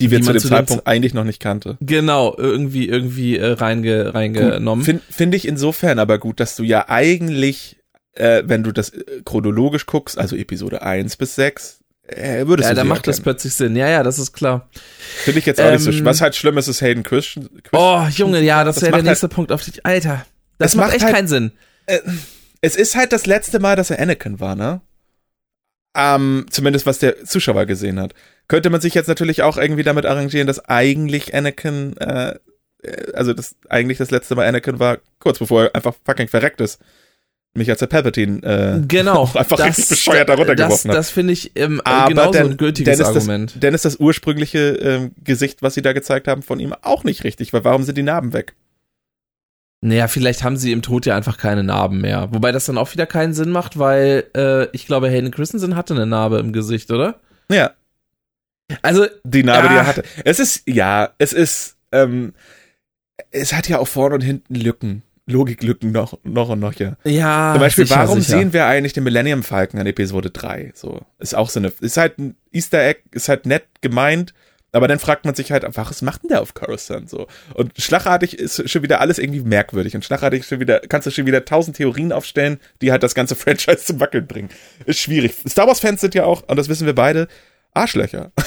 [0.00, 1.76] Die wir Die zu dem zu dem Zeitpunkt eigentlich noch nicht kannte.
[1.80, 4.84] genau, irgendwie, irgendwie äh, reinge, reingenommen.
[4.84, 7.76] Finde find ich insofern aber gut, dass du ja eigentlich,
[8.14, 12.74] äh, wenn du das äh, chronologisch guckst, also Episode 1 bis 6, äh, würdest ja,
[12.74, 13.24] dann macht das erkennen.
[13.24, 13.76] plötzlich Sinn.
[13.76, 14.68] Ja, ja, das ist klar.
[15.24, 16.04] Finde ich jetzt auch nicht so Ähm, schlimm.
[16.06, 17.48] Was halt schlimm ist, ist Hayden Christian.
[17.62, 19.84] Christian Oh, Junge, ja, das, Das wäre der macht nächste Punkt auf dich.
[19.86, 20.24] Alter,
[20.62, 21.52] das Es macht, macht echt halt- keinen Sinn.
[22.60, 24.80] Es ist halt das letzte Mal, dass er Anakin war, ne?
[25.94, 28.14] Ähm, zumindest was der Zuschauer gesehen hat.
[28.48, 32.36] Könnte man sich jetzt natürlich auch irgendwie damit arrangieren, dass eigentlich Anakin, äh,
[32.82, 36.60] äh, also das eigentlich das letzte Mal Anakin war, kurz bevor er einfach fucking verreckt
[36.62, 36.80] ist.
[37.54, 39.24] Mich als der Palpatine, äh, Genau.
[39.34, 40.98] einfach richtig bescheuert da runtergeworfen das, hat.
[40.98, 43.62] Das finde ich ähm, Aber genauso dann- ein gültiges dann ist das- Argument.
[43.62, 47.24] Denn ist das ursprüngliche ähm, Gesicht, was sie da gezeigt haben, von ihm auch nicht
[47.24, 48.54] richtig, weil warum sind die Narben weg?
[49.84, 52.28] Naja, vielleicht haben sie im Tod ja einfach keine Narben mehr.
[52.32, 55.94] Wobei das dann auch wieder keinen Sinn macht, weil äh, ich glaube, Hayden Christensen hatte
[55.94, 57.16] eine Narbe im Gesicht, oder?
[57.50, 57.72] Ja,
[58.82, 59.78] Also, die Narbe, die Ah.
[59.78, 60.02] er hatte.
[60.24, 62.32] Es ist, ja, es ist, ähm,
[63.32, 65.02] es hat ja auch vorne und hinten Lücken.
[65.26, 66.96] Logiklücken noch, noch und noch, ja.
[67.04, 67.52] ja.
[67.54, 68.38] Zum Beispiel, sicher, warum sicher.
[68.38, 70.72] sehen wir eigentlich den Millennium Falcon in Episode 3?
[70.74, 74.32] So, ist auch so eine, ist halt ein Easter Egg, ist halt nett gemeint,
[74.72, 77.26] aber dann fragt man sich halt, was macht denn der auf Coruscant so?
[77.54, 81.26] Und schlagartig ist schon wieder alles irgendwie merkwürdig und schlagartig schon wieder, kannst du schon
[81.26, 84.48] wieder tausend Theorien aufstellen, die halt das ganze Franchise zum Wackeln bringen.
[84.86, 85.34] Ist schwierig.
[85.46, 87.28] Star Wars Fans sind ja auch, und das wissen wir beide,
[87.74, 88.32] Arschlöcher.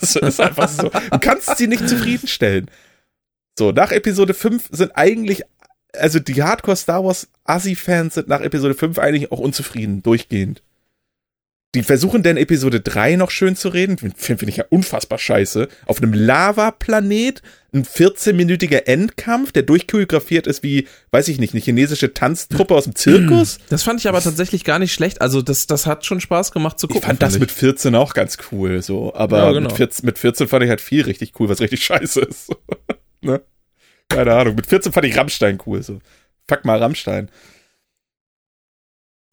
[0.00, 0.90] Das ist einfach so.
[0.90, 2.70] Du kannst sie nicht zufriedenstellen.
[3.58, 5.42] So, nach Episode 5 sind eigentlich,
[5.94, 10.62] also die Hardcore Star Wars Assi-Fans sind nach Episode 5 eigentlich auch unzufrieden, durchgehend.
[11.74, 15.68] Die versuchen denn Episode 3 noch schön zu reden, finde find ich ja unfassbar scheiße.
[15.86, 22.14] Auf einem Lava-Planet, ein 14-minütiger Endkampf, der durchchoreografiert ist wie, weiß ich nicht, eine chinesische
[22.14, 23.58] Tanztruppe aus dem Zirkus.
[23.68, 25.20] Das fand ich aber tatsächlich gar nicht schlecht.
[25.20, 27.02] Also, das, das hat schon Spaß gemacht zu gucken.
[27.02, 29.12] Ich fand das mit 14 auch ganz cool, so.
[29.14, 29.68] Aber Ja, genau.
[29.68, 32.50] mit, 14, mit 14 fand ich halt viel richtig cool, was richtig scheiße ist.
[33.20, 33.40] ne?
[34.08, 34.54] Keine Ahnung.
[34.54, 35.98] Mit 14 fand ich Rammstein cool, so.
[36.46, 37.30] Fuck mal Rammstein.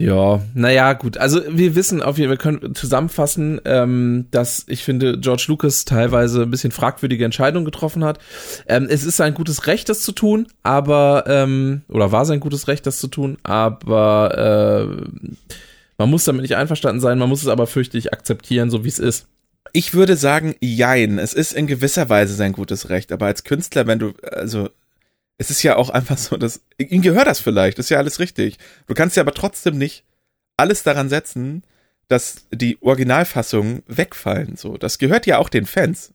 [0.01, 1.19] Ja, naja, gut.
[1.19, 5.85] Also wir wissen auf jeden Fall, wir können zusammenfassen, ähm, dass ich finde, George Lucas
[5.85, 8.17] teilweise ein bisschen fragwürdige Entscheidungen getroffen hat.
[8.65, 12.67] Ähm, es ist sein gutes Recht, das zu tun, aber, ähm, oder war sein gutes
[12.67, 15.31] Recht, das zu tun, aber äh,
[15.99, 18.97] man muss damit nicht einverstanden sein, man muss es aber fürchterlich akzeptieren, so wie es
[18.97, 19.27] ist.
[19.71, 21.19] Ich würde sagen, jein.
[21.19, 24.69] Es ist in gewisser Weise sein gutes Recht, aber als Künstler, wenn du, also,
[25.37, 28.57] es ist ja auch einfach so, dass, ihm gehört das vielleicht, ist ja alles richtig.
[28.87, 30.03] Du kannst ja aber trotzdem nicht
[30.57, 31.63] alles daran setzen,
[32.07, 34.77] dass die Originalfassungen wegfallen, so.
[34.77, 36.13] Das gehört ja auch den Fans,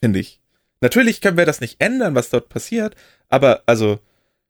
[0.00, 0.40] finde ich.
[0.80, 2.94] Natürlich können wir das nicht ändern, was dort passiert,
[3.28, 3.98] aber, also,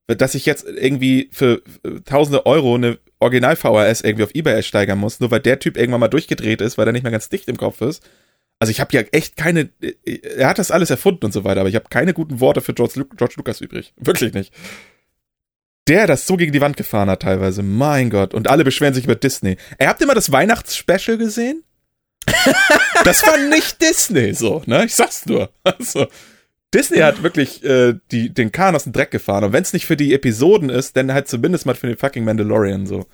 [0.07, 5.21] dass ich jetzt irgendwie für äh, tausende Euro eine Original-VHS irgendwie auf Ebay steigern muss,
[5.21, 7.57] nur weil der Typ irgendwann mal durchgedreht ist, weil er nicht mehr ganz dicht im
[7.57, 8.07] Kopf ist.
[8.65, 9.69] Also ich habe ja echt keine,
[10.39, 12.73] er hat das alles erfunden und so weiter, aber ich habe keine guten Worte für
[12.73, 13.93] George, Lu George Lucas übrig.
[13.99, 14.55] Wirklich nicht.
[15.87, 18.33] Der das so gegen die Wand gefahren hat teilweise, mein Gott.
[18.33, 19.59] Und alle beschweren sich über Disney.
[19.77, 21.63] Ey, habt ihr mal das Weihnachtsspecial gesehen?
[23.05, 24.87] das war nicht Disney so, ne?
[24.87, 25.51] Ich sag's nur.
[25.63, 26.07] Also,
[26.73, 29.45] Disney hat wirklich äh, die, den Kahn aus dem Dreck gefahren.
[29.45, 32.25] Und wenn es nicht für die Episoden ist, dann halt zumindest mal für den fucking
[32.25, 33.05] Mandalorian so.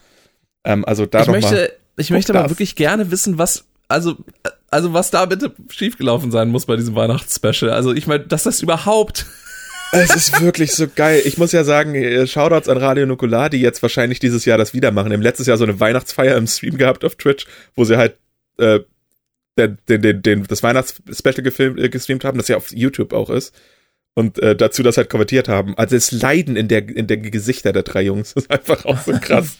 [0.62, 1.40] Ähm, also da ich mal.
[1.40, 4.16] möchte, ich möchte aber wirklich gerne wissen, was, also,
[4.70, 7.70] also was da bitte schiefgelaufen sein muss bei diesem Weihnachtsspecial.
[7.70, 9.26] Also ich meine, dass das überhaupt
[9.92, 11.22] Es ist wirklich so geil.
[11.24, 14.72] Ich muss ja sagen, äh, Shoutouts an Radio Nukular, die jetzt wahrscheinlich dieses Jahr das
[14.72, 15.10] wieder machen.
[15.10, 18.16] Im letztes Jahr so eine Weihnachtsfeier im Stream gehabt auf Twitch, wo sie halt
[18.58, 18.80] äh,
[19.58, 23.30] den, den, den, den, das Weihnachtsspecial gefilmt, äh, gestreamt haben, das ja auf YouTube auch
[23.30, 23.54] ist.
[24.14, 25.76] Und äh, dazu das halt kommentiert haben.
[25.76, 29.12] Also das Leiden in der, in der Gesichter der drei Jungs ist einfach auch so
[29.20, 29.58] krass.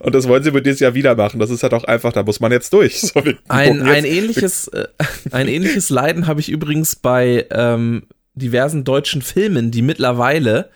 [0.00, 1.40] Und das wollen sie mit dieses Jahr wieder machen.
[1.40, 3.00] Das ist halt auch einfach, da muss man jetzt durch.
[3.00, 4.86] So, Ein, jetzt- ein ähnliches, äh,
[5.32, 8.04] ein ähnliches Leiden habe ich übrigens bei ähm,
[8.34, 10.70] diversen deutschen Filmen, die mittlerweile,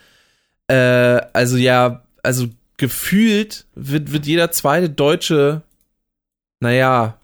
[0.69, 0.75] äh,
[1.33, 2.47] also ja, also
[2.77, 5.63] gefühlt wird, wird jeder zweite deutsche,
[6.61, 7.19] naja,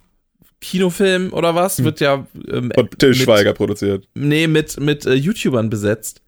[0.60, 1.84] Kinofilm oder was, Hm.
[1.84, 4.08] wird ja ähm, Von Till mit- Schweiger produziert.
[4.14, 6.20] nee, mit, mit äh, YouTubern besetzt.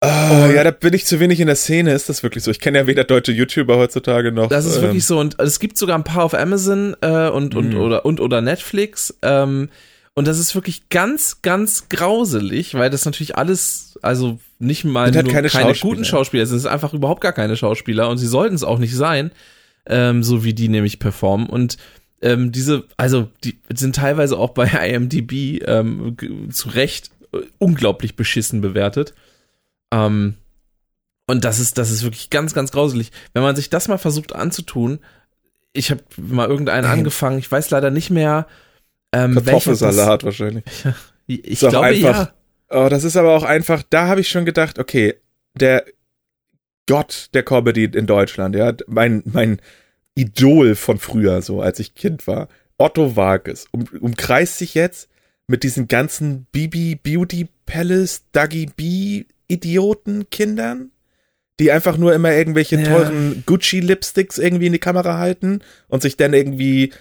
[0.00, 2.52] Oh, ja, da bin ich zu wenig in der Szene, ist das wirklich so?
[2.52, 4.48] Ich kenne ja weder deutsche YouTuber heutzutage noch.
[4.48, 5.18] Das ist ähm, wirklich so.
[5.18, 7.80] Und es gibt sogar ein paar auf Amazon äh, und, und, mhm.
[7.80, 9.18] oder, und oder Netflix.
[9.22, 9.70] Ähm,
[10.14, 15.28] und das ist wirklich ganz, ganz grauselig, weil das natürlich alles, also nicht mal halt
[15.28, 16.56] keine, keine guten Schauspieler sind.
[16.58, 19.32] Es sind einfach überhaupt gar keine Schauspieler und sie sollten es auch nicht sein,
[19.86, 21.48] ähm, so wie die nämlich performen.
[21.48, 21.76] Und
[22.22, 26.16] ähm, diese, also die sind teilweise auch bei IMDb ähm,
[26.52, 29.14] zu Recht äh, unglaublich beschissen bewertet.
[29.92, 30.34] Ähm,
[31.26, 33.10] und das ist, das ist wirklich ganz, ganz grauselig.
[33.34, 35.00] Wenn man sich das mal versucht anzutun,
[35.72, 37.00] ich habe mal irgendeinen Nein.
[37.00, 38.46] angefangen, ich weiß leider nicht mehr.
[39.12, 40.64] Ähm, Kartoffelsalat wahrscheinlich.
[41.26, 42.34] ich ich glaube einfach, ja.
[42.70, 45.14] Oh, das ist aber auch einfach, da habe ich schon gedacht, okay,
[45.54, 45.84] der
[46.86, 49.60] Gott der Comedy in Deutschland, ja, mein, mein
[50.14, 55.08] Idol von früher, so als ich Kind war, Otto Wages, um, umkreist sich jetzt
[55.46, 60.92] mit diesen ganzen Bibi Beauty Palace, Dagi B Idiotenkindern,
[61.58, 62.84] die einfach nur immer irgendwelche ja.
[62.84, 66.92] teuren Gucci-Lipsticks irgendwie in die Kamera halten und sich dann irgendwie,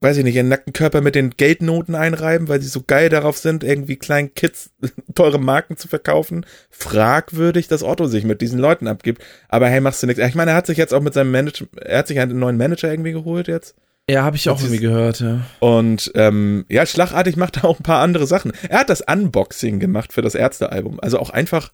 [0.00, 3.38] weiß ich nicht, ihren nackten Körper mit den Geldnoten einreiben, weil sie so geil darauf
[3.38, 4.70] sind, irgendwie kleinen Kids
[5.14, 6.44] teure Marken zu verkaufen.
[6.70, 9.22] Fragwürdig, dass Otto sich mit diesen Leuten abgibt.
[9.48, 10.22] Aber hey, machst du nichts.
[10.22, 12.56] Ich meine, er hat sich jetzt auch mit seinem Manager, er hat sich einen neuen
[12.56, 13.76] Manager irgendwie geholt jetzt.
[14.10, 15.42] Ja, habe ich auch irgendwie gehört, ja.
[15.60, 18.52] Und ähm, ja, schlagartig macht er auch ein paar andere Sachen.
[18.68, 20.98] Er hat das Unboxing gemacht für das Ärztealbum.
[21.00, 21.72] Also auch einfach,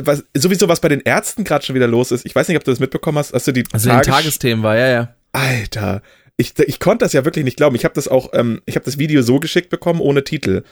[0.00, 2.24] was, sowieso was bei den Ärzten gerade schon wieder los ist.
[2.24, 3.32] Ich weiß nicht, ob du das mitbekommen hast.
[3.32, 5.14] Hast du die also Tages Tagesthemen war, ja, ja.
[5.32, 6.02] Alter,
[6.36, 7.74] ich, ich konnte das ja wirklich nicht glauben.
[7.74, 10.62] Ich habe das auch, ähm, ich habe das Video so geschickt bekommen ohne Titel.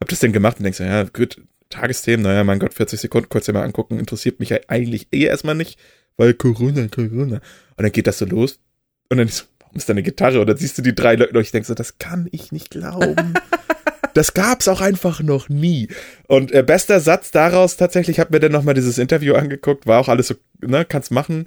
[0.00, 3.46] Hab das denn gemacht und denkst, ja, gut, Tagesthemen, naja, mein Gott, 40 Sekunden, kurz
[3.46, 5.78] dir mal angucken, interessiert mich ja eigentlich eh erstmal nicht,
[6.16, 7.36] weil Corona, Corona.
[7.76, 8.60] Und dann geht das so los
[9.08, 9.44] und dann ist so,
[9.74, 11.74] ist da eine Gitarre und dann siehst du die drei Leute und ich denke so,
[11.74, 13.34] das kann ich nicht glauben.
[14.14, 15.88] das gab's auch einfach noch nie.
[16.26, 20.00] Und äh, bester Satz daraus tatsächlich, ich habe mir dann nochmal dieses Interview angeguckt, war
[20.00, 21.46] auch alles so, ne, kannst machen.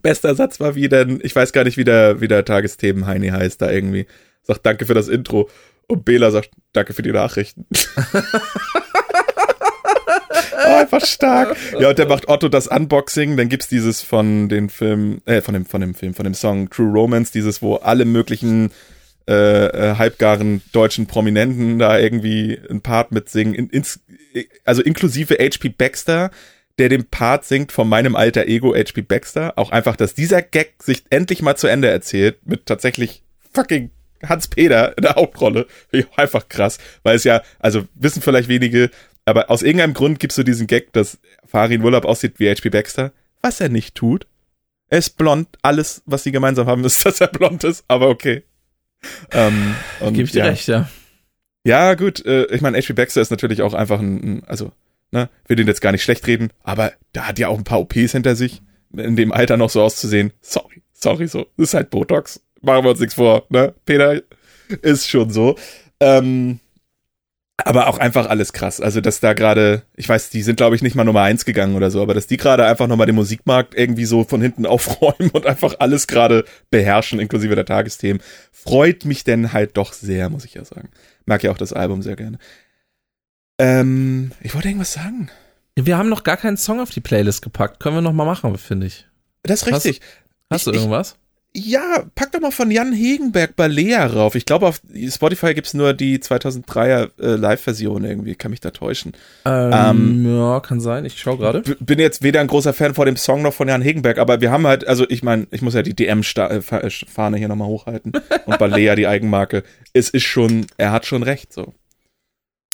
[0.00, 3.28] Bester Satz war wie denn, ich weiß gar nicht, wie der, wie der Tagesthemen Heini
[3.28, 4.06] heißt da irgendwie.
[4.42, 5.48] Sagt danke für das Intro.
[5.88, 7.66] Und Bela sagt danke für die Nachrichten.
[10.82, 11.56] einfach stark.
[11.78, 13.36] Ja, und der macht Otto das Unboxing.
[13.36, 16.68] Dann gibt's dieses von den Film, äh, von dem, von dem Film, von dem Song
[16.70, 18.70] True Romance, dieses, wo alle möglichen
[19.28, 23.54] äh, äh, halbgaren deutschen Prominenten da irgendwie ein Part mitsingen.
[23.54, 24.00] In, ins,
[24.64, 26.30] also inklusive HP Baxter,
[26.78, 29.52] der den Part singt von meinem alter Ego HP Baxter.
[29.56, 33.22] Auch einfach, dass dieser Gag sich endlich mal zu Ende erzählt mit tatsächlich
[33.52, 33.90] fucking
[34.28, 35.66] Hans Peter in der Hauptrolle.
[36.16, 38.90] Einfach krass, weil es ja, also wissen vielleicht wenige,
[39.24, 43.12] aber aus irgendeinem Grund gibst du diesen Gag, dass Farin Urlaub aussieht wie HP Baxter,
[43.40, 44.26] was er nicht tut.
[44.88, 45.48] Er ist blond.
[45.62, 48.42] Alles, was sie gemeinsam haben, ist, dass er blond ist, aber okay.
[49.32, 50.44] Ähm, und, Gib ich dir ja.
[50.46, 50.88] recht, ja.
[51.64, 52.24] Ja, gut.
[52.24, 54.72] Äh, ich meine, HP Baxter ist natürlich auch einfach ein, ein, also,
[55.12, 57.80] ne, will den jetzt gar nicht schlecht reden, aber da hat ja auch ein paar
[57.80, 58.62] OPs hinter sich,
[58.96, 60.32] in dem Alter noch so auszusehen.
[60.40, 61.46] Sorry, sorry, so.
[61.56, 62.42] Das ist halt Botox.
[62.60, 63.74] Machen wir uns nichts vor, ne?
[63.84, 64.20] Peter
[64.82, 65.56] ist schon so.
[66.00, 66.60] Ähm,
[67.58, 68.80] aber auch einfach alles krass.
[68.80, 71.76] Also, dass da gerade, ich weiß, die sind, glaube ich, nicht mal Nummer eins gegangen
[71.76, 75.30] oder so, aber dass die gerade einfach nochmal den Musikmarkt irgendwie so von hinten aufräumen
[75.30, 80.44] und einfach alles gerade beherrschen, inklusive der Tagesthemen, freut mich denn halt doch sehr, muss
[80.44, 80.90] ich ja sagen.
[81.26, 82.38] Mag ja auch das Album sehr gerne.
[83.58, 85.30] Ähm, ich wollte irgendwas sagen.
[85.76, 87.80] Wir haben noch gar keinen Song auf die Playlist gepackt.
[87.80, 89.06] Können wir noch mal machen, finde ich.
[89.42, 90.00] Das ist richtig.
[90.50, 91.16] Hast, hast ich, du irgendwas?
[91.54, 94.36] Ja, pack doch mal von Jan Hegenberg Balea rauf.
[94.36, 94.80] Ich glaube, auf
[95.10, 98.34] Spotify gibt's nur die 2003er äh, Live-Version irgendwie.
[98.36, 99.12] Kann mich da täuschen.
[99.44, 101.04] Ähm, ähm, ja, kann sein.
[101.04, 101.60] Ich schau gerade.
[101.78, 104.50] Bin jetzt weder ein großer Fan von dem Song noch von Jan Hegenberg, aber wir
[104.50, 108.12] haben halt, also ich meine, ich muss ja die DM-Fahne hier nochmal hochhalten.
[108.46, 109.62] Und Balea, die Eigenmarke.
[109.92, 111.74] Es ist schon, er hat schon recht, so.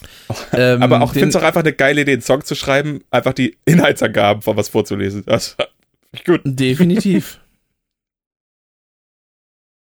[0.53, 3.01] Ähm, aber auch, ich finde es auch einfach eine geile Idee, einen Song zu schreiben,
[3.11, 5.25] einfach die Inhaltsangaben von was vorzulesen.
[5.27, 5.57] Das
[6.25, 6.43] gut.
[6.45, 7.41] Definitiv.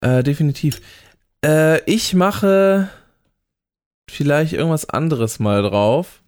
[0.02, 0.80] Äh, definitiv.
[1.44, 2.90] Äh, ich mache
[4.10, 6.22] vielleicht irgendwas anderes mal drauf.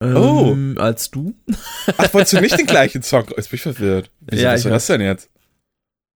[0.00, 0.80] Ähm, oh.
[0.80, 1.34] Als du.
[1.96, 3.26] Ach, wolltest du nicht den gleichen Song?
[3.36, 4.10] Jetzt bin ich verwirrt.
[4.20, 5.28] Wieso ja, was das denn jetzt?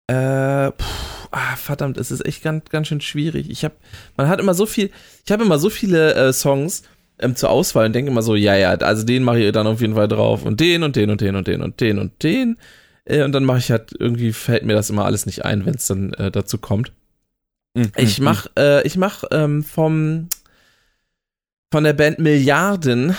[0.06, 3.50] Äh, pff, ah, verdammt, es ist echt ganz, ganz schön schwierig.
[3.50, 3.74] Ich habe,
[4.16, 4.90] man hat immer so viel,
[5.26, 6.82] ich habe immer so viele äh, Songs
[7.18, 9.80] ähm, zur Auswahl und denke immer so, ja, ja, also den mache ich dann auf
[9.80, 12.56] jeden Fall drauf und den und den und den und den und den und den.
[13.09, 15.74] Äh, und dann mache ich halt, irgendwie fällt mir das immer alles nicht ein, wenn
[15.74, 16.92] es dann äh, dazu kommt.
[17.74, 17.92] Mhm.
[17.96, 20.28] Ich mach, äh, ich mach ähm, vom
[21.70, 23.14] von der Band Milliarden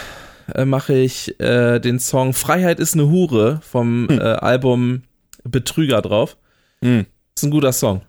[0.55, 4.19] äh, mache ich äh, den Song Freiheit ist eine Hure vom mhm.
[4.19, 5.03] Album
[5.43, 6.37] Betrüger drauf.
[6.81, 7.05] Mhm.
[7.35, 8.01] Ist ein guter Song.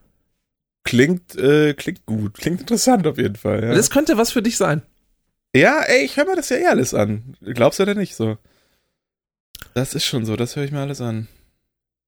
[0.82, 3.62] Klingt, äh, klingt gut, klingt interessant auf jeden Fall.
[3.62, 3.74] Ja.
[3.74, 4.82] Das könnte was für dich sein.
[5.54, 7.36] Ja, ey, ich höre mir das ja eh alles an.
[7.42, 8.38] Glaubst du denn nicht so?
[9.74, 11.28] Das ist schon so, das höre ich mir alles an.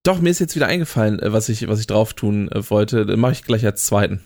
[0.04, 3.06] Doch, mir ist jetzt wieder eingefallen, äh, was ich, was ich drauf tun äh, wollte.
[3.06, 4.22] Den mache ich gleich als zweiten.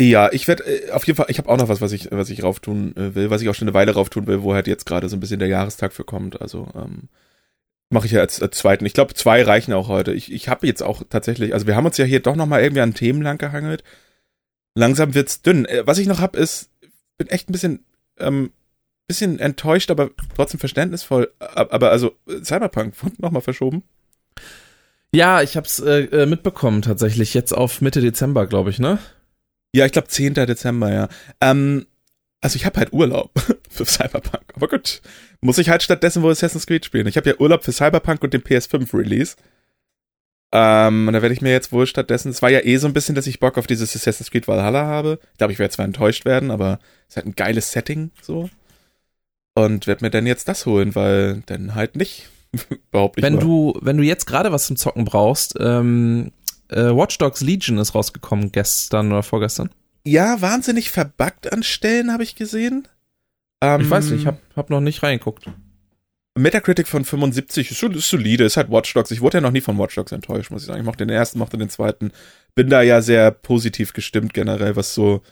[0.00, 2.28] Ja, ich werde äh, auf jeden Fall, ich habe auch noch was, was ich, was
[2.30, 4.84] ich rauftun äh, will, was ich auch schon eine Weile rauftun will, wo halt jetzt
[4.84, 6.40] gerade so ein bisschen der Jahrestag für kommt.
[6.40, 7.08] Also ähm,
[7.90, 8.84] mache ich ja als, als zweiten.
[8.84, 10.12] Ich glaube, zwei reichen auch heute.
[10.12, 12.62] Ich, ich habe jetzt auch tatsächlich, also wir haben uns ja hier doch noch mal
[12.62, 13.84] irgendwie an Themen lang gehangelt.
[14.74, 15.64] Langsam wird's dünn.
[15.64, 16.70] Äh, was ich noch hab, ist,
[17.16, 17.84] bin echt ein bisschen,
[18.18, 18.50] ähm,
[19.06, 21.32] bisschen enttäuscht, aber trotzdem verständnisvoll.
[21.38, 23.82] Aber also Cyberpunk wurde noch mal verschoben.
[25.12, 27.32] Ja, ich hab's äh, äh, mitbekommen tatsächlich.
[27.34, 28.98] Jetzt auf Mitte Dezember, glaube ich, ne?
[29.74, 30.34] Ja, ich glaube 10.
[30.34, 31.08] Dezember, ja.
[31.40, 31.86] Ähm,
[32.40, 33.32] also ich habe halt Urlaub
[33.70, 34.44] für Cyberpunk.
[34.54, 35.00] Aber gut,
[35.40, 37.06] muss ich halt stattdessen wohl Assassin's Creed spielen.
[37.06, 39.36] Ich habe ja Urlaub für Cyberpunk und den PS5 Release.
[40.52, 42.92] Ähm, und da werde ich mir jetzt wohl stattdessen, es war ja eh so ein
[42.92, 45.18] bisschen, dass ich Bock auf dieses Assassin's Creed Valhalla habe.
[45.32, 46.78] Ich glaube, ich werde zwar enttäuscht werden, aber
[47.08, 48.48] es ist halt ein geiles Setting so.
[49.56, 52.28] Und werde mir dann jetzt das holen, weil dann halt nicht.
[52.90, 53.24] Überhaupt nicht.
[53.24, 53.40] Wenn mal.
[53.40, 56.30] du, wenn du jetzt gerade was zum Zocken brauchst, ähm,
[56.68, 59.70] äh, Watch Dogs Legion ist rausgekommen gestern oder vorgestern.
[60.04, 62.86] Ja, wahnsinnig verbuggt an Stellen, habe ich gesehen.
[63.62, 65.48] Ähm, Ich weiß nicht, ich hab, hab noch nicht reingeguckt.
[66.36, 69.10] Metacritic von 75 ist, ist solide, ist halt Watch Dogs.
[69.10, 70.80] Ich wurde ja noch nie von Watch Dogs enttäuscht, muss ich sagen.
[70.80, 72.12] Ich mochte den ersten, mochte den zweiten.
[72.54, 75.22] Bin da ja sehr positiv gestimmt generell, was so,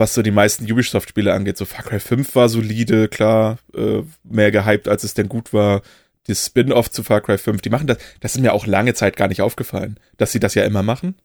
[0.00, 1.58] was so die meisten Ubisoft-Spiele angeht.
[1.58, 5.82] So Far Cry 5 war solide, klar, äh, mehr gehypt, als es denn gut war.
[6.26, 9.16] Das Spin-off zu Far Cry 5, die machen das, das ist mir auch lange Zeit
[9.16, 11.16] gar nicht aufgefallen, dass sie das ja immer machen.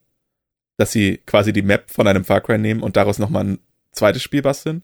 [0.75, 3.59] Dass sie quasi die Map von einem Far Cry nehmen und daraus nochmal ein
[3.93, 4.83] zweites Spiel basteln.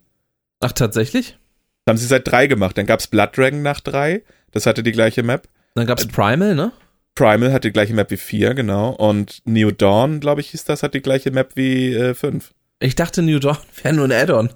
[0.61, 1.37] Ach, tatsächlich?
[1.83, 2.77] Das haben sie seit drei gemacht.
[2.77, 4.23] Dann gab's Blood Dragon nach drei.
[4.51, 5.49] Das hatte die gleiche Map.
[5.75, 6.71] Dann gab's Primal, ne?
[7.15, 8.91] Primal hat die gleiche Map wie vier, genau.
[8.91, 12.53] Und New Dawn, glaube ich, hieß das, hat die gleiche Map wie äh, fünf.
[12.81, 14.49] Ich dachte, New Dawn wäre nur ein Add-on.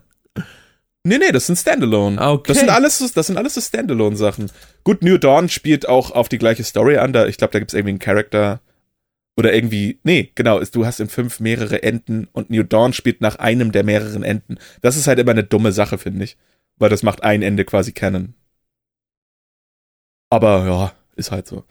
[1.07, 2.19] Nee, nee, das sind Standalone.
[2.19, 2.45] Ah, okay.
[2.47, 4.51] Das sind alles, so- das sind alles so Standalone-Sachen.
[4.83, 7.13] Gut, New Dawn spielt auch auf die gleiche Story an.
[7.13, 8.59] Da, ich glaube, da gibt's irgendwie einen Charakter
[9.37, 13.21] oder irgendwie, nee, genau, ist, du hast in fünf mehrere Enden und New Dawn spielt
[13.21, 14.57] nach einem der mehreren Enden.
[14.81, 16.37] Das ist halt immer eine dumme Sache, finde ich.
[16.77, 18.33] Weil das macht ein Ende quasi Canon.
[20.29, 21.63] Aber ja, ist halt so.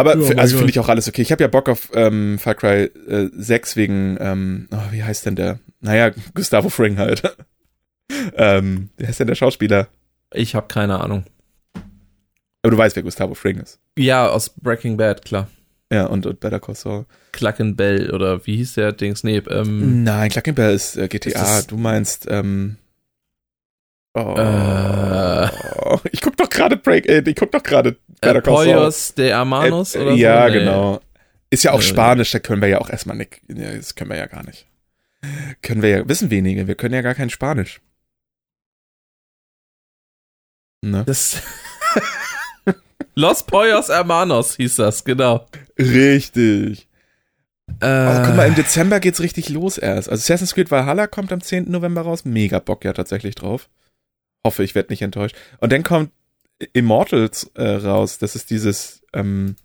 [0.00, 1.22] Aber mein also finde ich auch alles okay.
[1.22, 5.26] Ich habe ja Bock auf ähm, Far Cry äh, 6 wegen, ähm, oh, wie heißt
[5.26, 5.60] denn der?
[5.80, 7.22] Naja, Gustavo Fring halt.
[8.34, 9.88] ähm, wie heißt denn der Schauspieler?
[10.32, 11.24] Ich habe keine Ahnung.
[12.62, 13.78] Aber du weißt, wer Gustavo Fring ist.
[13.98, 15.48] Ja, aus Breaking Bad, klar.
[15.92, 17.04] Ja, und, und Better Call Saul.
[17.32, 19.24] Cluck Bell oder wie hieß der Dings?
[19.24, 21.58] Nee, ähm, Nein, Klackenberg ist äh, GTA.
[21.58, 22.76] Ist du meinst, ähm,
[24.14, 25.48] oh, Äh.
[26.12, 28.74] ich guck doch gerade Break, äh, ich guck doch gerade äh, Better Call Saul.
[28.74, 30.16] Poyos de Hermanos Äh, oder so?
[30.16, 30.58] Ja, Nee.
[30.58, 31.00] genau.
[31.50, 31.82] Ist ja auch Äh.
[31.82, 33.40] Spanisch, da können wir ja auch erstmal nicht.
[33.48, 34.66] Das können wir ja gar nicht.
[35.62, 37.80] Können wir ja, wissen wenige, wir können ja gar kein Spanisch.
[40.82, 41.04] Ne?
[41.04, 41.42] Das
[43.14, 45.46] Los Poyos Hermanos hieß das, genau.
[45.78, 46.88] Richtig.
[47.80, 50.08] Äh, guck mal, im Dezember geht's richtig los erst.
[50.08, 51.70] Also Assassin's Creed Valhalla kommt am 10.
[51.70, 52.24] November raus.
[52.24, 53.68] Mega Bock ja tatsächlich drauf.
[54.44, 55.36] Hoffe, ich werde nicht enttäuscht.
[55.60, 56.10] Und dann kommt
[56.72, 58.18] Immortals äh, raus.
[58.18, 59.56] Das ist dieses ähm,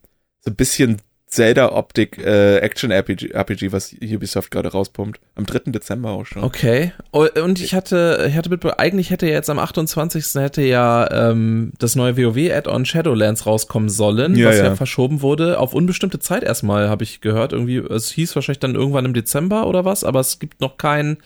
[0.42, 5.20] so ein bisschen Zelda-Optik äh, Action-RPG, RPG, was Ubisoft gerade rauspumpt.
[5.36, 5.72] Am 3.
[5.72, 6.44] Dezember auch schon.
[6.44, 6.94] Okay.
[7.12, 10.36] Oh, Und ich hatte, ich hatte mit, eigentlich hätte ja jetzt am 28.
[10.36, 14.64] hätte ja ähm, das neue WoW-Add-on Shadowlands rauskommen sollen, Ja, was ja.
[14.66, 14.76] ja.
[14.76, 15.60] verschoben wurde.
[15.60, 17.52] Auf unbestimmte Zeit erstmal, habe ich gehört.
[17.52, 21.18] Irgendwie, es hieß wahrscheinlich dann irgendwann im Dezember oder was, aber es gibt noch kein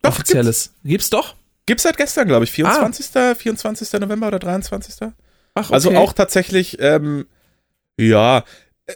[0.00, 0.74] Doch, offizielles.
[0.82, 1.36] Gibt's doch?
[1.66, 2.52] Gibt's seit gestern, glaube ich.
[2.52, 3.36] 24.
[3.36, 4.00] 24.
[4.00, 5.08] November oder 23.
[5.54, 5.74] Ach, okay.
[5.74, 7.26] Also auch tatsächlich, ähm,
[7.98, 8.44] ja,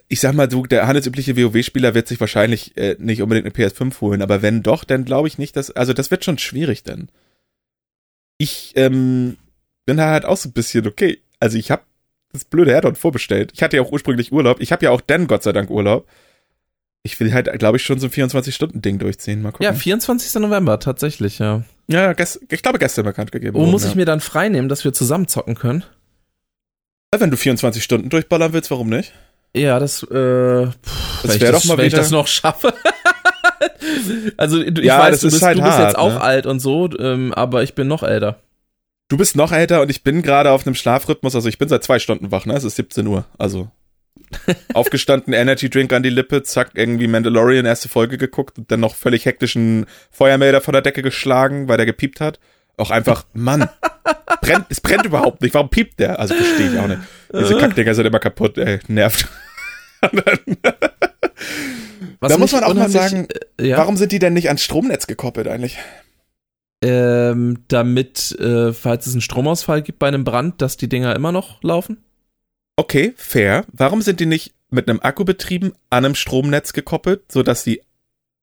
[0.09, 4.01] ich sag mal, du, der handelsübliche WoW-Spieler wird sich wahrscheinlich äh, nicht unbedingt eine PS5
[4.01, 7.09] holen, aber wenn doch, dann glaube ich nicht, dass, also das wird schon schwierig dann.
[8.39, 9.37] Ich ähm,
[9.87, 11.83] bin da halt auch so ein bisschen, okay, also ich habe
[12.33, 13.53] das blöde Add-on vorbestellt.
[13.55, 14.61] Ich hatte ja auch ursprünglich Urlaub.
[14.61, 16.07] Ich habe ja auch dann Gott sei Dank Urlaub.
[17.03, 19.41] Ich will halt, glaube ich, schon so ein 24-Stunden-Ding durchziehen.
[19.41, 19.65] Mal gucken.
[19.65, 20.35] Ja, 24.
[20.43, 21.63] November, tatsächlich, ja.
[21.89, 23.55] Ja, gest, ich glaube gestern bekannt gegeben.
[23.55, 23.91] Wo worden, muss ja.
[23.91, 25.85] ich mir dann frei nehmen, dass wir zusammen zocken können?
[27.17, 29.13] Wenn du 24 Stunden durchballern willst, warum nicht?
[29.55, 32.75] Ja, das, äh, pff, ich das, doch mal wenn ich wieder- das noch schaffe.
[34.37, 36.21] also, du- ich Ja, weiß, du ist bist, halt du bist hart, jetzt auch ne?
[36.21, 38.39] alt und so, ähm, aber ich bin noch älter.
[39.09, 41.85] Du bist noch älter und ich bin gerade auf einem Schlafrhythmus, also ich bin seit
[41.85, 42.55] zwei Stunden wach, ne?
[42.55, 43.71] Es ist 17 Uhr, also.
[44.75, 48.95] Aufgestanden, Energy Drink an die Lippe, zack, irgendwie Mandalorian erste Folge geguckt und dann noch
[48.95, 52.39] völlig hektischen Feuermelder von der Decke geschlagen, weil der gepiept hat.
[52.77, 53.69] Auch einfach, Mann,
[54.43, 55.55] brennt, es brennt überhaupt nicht.
[55.55, 56.19] Warum piept der?
[56.19, 57.01] Also verstehe ich auch nicht.
[57.33, 59.29] Diese Kackdinger sind immer kaputt, ey, nervt.
[62.21, 64.63] Was Da muss man auch mal sagen, äh, ja, Warum sind die denn nicht ans
[64.63, 65.79] Stromnetz gekoppelt eigentlich?
[66.83, 71.33] ähm, damit, äh, falls es einen Stromausfall gibt bei einem Brand, dass die Dinger immer
[71.33, 71.99] noch laufen?
[72.77, 73.65] Okay, fair.
[73.73, 77.83] Warum sind die nicht mit einem Akku betrieben, an einem Stromnetz gekoppelt, sodass sie,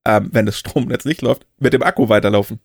[0.05, 2.59] ähm, wenn das Stromnetz nicht läuft, mit dem Akku weiterlaufen?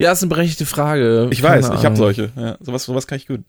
[0.00, 1.28] Ja, ist eine berechtigte Frage.
[1.30, 1.96] Ich Keine weiß, ich habe Ahnung.
[1.96, 2.32] solche.
[2.36, 3.44] Ja, sowas, sowas kann ich gut.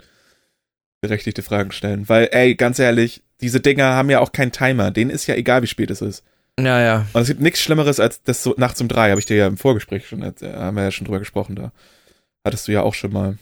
[1.02, 2.08] Berechtigte Fragen stellen.
[2.08, 4.92] Weil, ey, ganz ehrlich, diese Dinger haben ja auch keinen Timer.
[4.92, 6.24] Denen ist ja egal, wie spät es ist.
[6.60, 7.06] Ja, ja.
[7.14, 9.48] Und es gibt nichts Schlimmeres als das so nachts um drei, habe ich dir ja
[9.48, 11.72] im Vorgespräch schon, haben wir ja schon drüber gesprochen da.
[12.46, 13.38] Hattest du ja auch schon mal.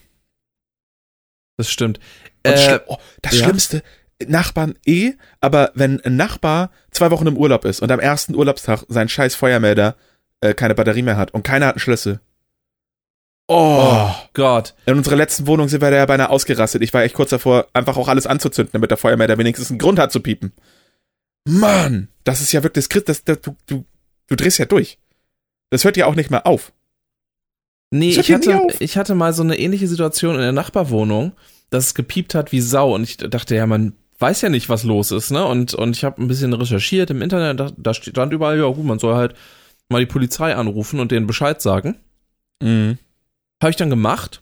[1.58, 2.00] Das stimmt.
[2.44, 3.44] Äh, schlimm- oh, das ja.
[3.46, 3.84] Schlimmste,
[4.28, 8.84] Nachbarn eh, aber wenn ein Nachbar zwei Wochen im Urlaub ist und am ersten Urlaubstag
[8.88, 9.96] sein scheiß Feuermelder
[10.42, 12.20] äh, keine Batterie mehr hat und keiner hat einen Schlüssel.
[13.48, 14.10] Oh.
[14.34, 14.74] Gott.
[14.86, 16.82] In unserer letzten Wohnung sind wir da ja beinahe ausgerastet.
[16.82, 20.00] Ich war echt kurz davor, einfach auch alles anzuzünden, damit der Feuermelder wenigstens einen Grund
[20.00, 20.54] hat zu piepen.
[21.46, 23.86] Mann, das ist ja wirklich, das, das, das, du, du,
[24.28, 24.98] du drehst ja durch.
[25.72, 26.72] Das hört ja auch nicht mehr auf.
[27.96, 31.34] Nee, ich hier hatte, ich hatte mal so eine ähnliche Situation in der Nachbarwohnung,
[31.70, 34.84] dass es gepiept hat wie Sau und ich dachte, ja, man weiß ja nicht, was
[34.84, 35.46] los ist, ne?
[35.46, 38.84] Und, und ich habe ein bisschen recherchiert im Internet, da, da stand überall, ja gut,
[38.84, 39.36] man soll halt
[39.90, 41.98] mal die Polizei anrufen und denen Bescheid sagen.
[42.64, 42.98] Mhm.
[43.62, 44.42] Habe ich dann gemacht.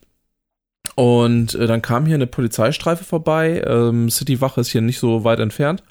[0.96, 3.62] Und äh, dann kam hier eine Polizeistreife vorbei.
[3.68, 5.84] Ähm, Citywache ist hier nicht so weit entfernt.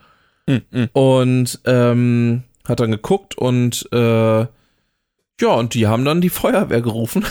[0.47, 0.89] Mhm.
[0.95, 4.47] Und ähm, hat dann geguckt und äh,
[5.41, 7.25] ja, und die haben dann die Feuerwehr gerufen.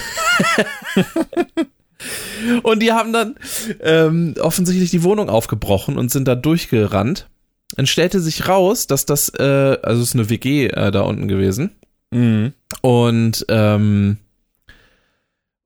[2.64, 3.36] und die haben dann
[3.82, 7.30] ähm, offensichtlich die Wohnung aufgebrochen und sind da durchgerannt.
[7.76, 11.28] Dann stellte sich raus, dass das, äh, also es ist eine WG äh, da unten
[11.28, 11.72] gewesen.
[12.12, 12.54] Mhm.
[12.82, 14.18] Und ähm,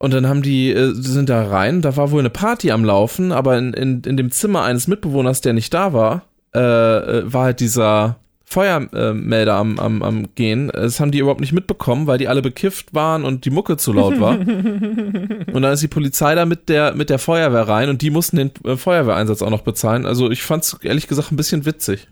[0.03, 3.31] und dann haben die, äh, sind da rein, da war wohl eine Party am Laufen,
[3.31, 6.23] aber in, in, in dem Zimmer eines Mitbewohners, der nicht da war,
[6.53, 10.69] äh, äh, war halt dieser Feuermelder am, am, am Gehen.
[10.73, 13.93] Das haben die überhaupt nicht mitbekommen, weil die alle bekifft waren und die Mucke zu
[13.93, 14.37] laut war.
[14.39, 18.37] und dann ist die Polizei da mit der, mit der Feuerwehr rein und die mussten
[18.37, 20.05] den äh, Feuerwehreinsatz auch noch bezahlen.
[20.05, 22.07] Also ich fand's ehrlich gesagt ein bisschen witzig.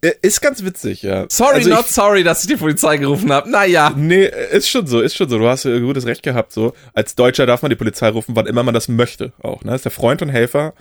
[0.00, 1.26] Äh, Ist ganz witzig, ja.
[1.28, 3.50] Sorry, Also not sorry, dass ich die Polizei gerufen habe.
[3.50, 3.92] Naja.
[3.96, 5.38] Nee, ist schon so, ist schon so.
[5.38, 6.72] Du hast gutes Recht gehabt, so.
[6.94, 9.72] Als Deutscher darf man die Polizei rufen, wann immer man das möchte, auch, ne?
[9.72, 10.74] Das ist der Freund und Helfer.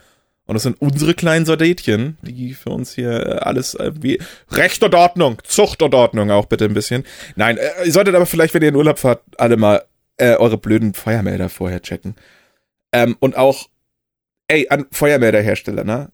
[0.47, 4.19] Und das sind unsere kleinen Soldatchen, die für uns hier äh, alles äh, wie
[4.49, 7.03] Recht und Ordnung, Zucht und Ordnung auch bitte ein bisschen.
[7.35, 9.83] Nein, äh, ihr solltet aber vielleicht, wenn ihr in Urlaub fahrt, alle mal
[10.15, 12.15] äh, eure blöden Feuermelder vorher checken.
[12.93, 13.67] Ähm, und auch,
[14.47, 16.11] ey, an Feuermelderhersteller, ne?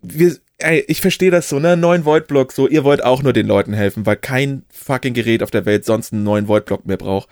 [0.00, 1.76] Wir, ey, ich verstehe das so, ne?
[1.76, 5.42] 9 Volt Block, so, ihr wollt auch nur den Leuten helfen, weil kein fucking Gerät
[5.42, 7.28] auf der Welt sonst einen 9 Volt Block mehr braucht.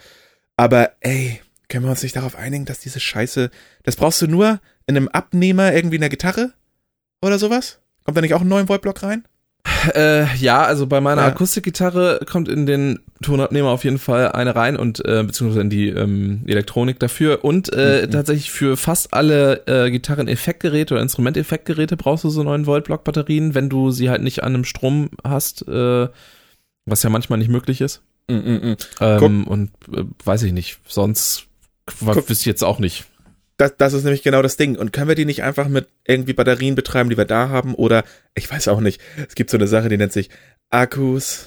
[0.57, 3.51] Aber ey, können wir uns nicht darauf einigen, dass diese Scheiße,
[3.84, 4.61] das brauchst du nur
[4.91, 6.53] in einem Abnehmer irgendwie in der Gitarre
[7.22, 7.78] oder sowas?
[8.05, 9.24] Kommt da nicht auch ein 9 Volt Block rein?
[9.95, 11.28] Äh, ja, also bei meiner Ja.
[11.28, 15.88] Akustikgitarre kommt in den Tonabnehmer auf jeden Fall eine rein und äh, beziehungsweise in die
[15.88, 18.11] ähm, Elektronik dafür und äh, Mhm.
[18.11, 23.55] tatsächlich für fast alle äh, Gitarren-Effektgeräte oder Instrumenteffektgeräte brauchst du so 9 Volt Block Batterien,
[23.55, 26.09] wenn du sie halt nicht an einem Strom hast, äh,
[26.86, 28.01] was ja manchmal nicht möglich ist.
[28.28, 28.76] Mm, mm, mm.
[29.01, 31.45] Ähm, und äh, weiß ich nicht, sonst
[32.01, 33.05] wüsste ich jetzt auch nicht.
[33.61, 34.77] Das, das ist nämlich genau das Ding.
[34.77, 37.75] Und können wir die nicht einfach mit irgendwie Batterien betreiben, die wir da haben?
[37.75, 38.05] Oder,
[38.35, 40.31] ich weiß auch nicht, es gibt so eine Sache, die nennt sich
[40.71, 41.47] Akkus.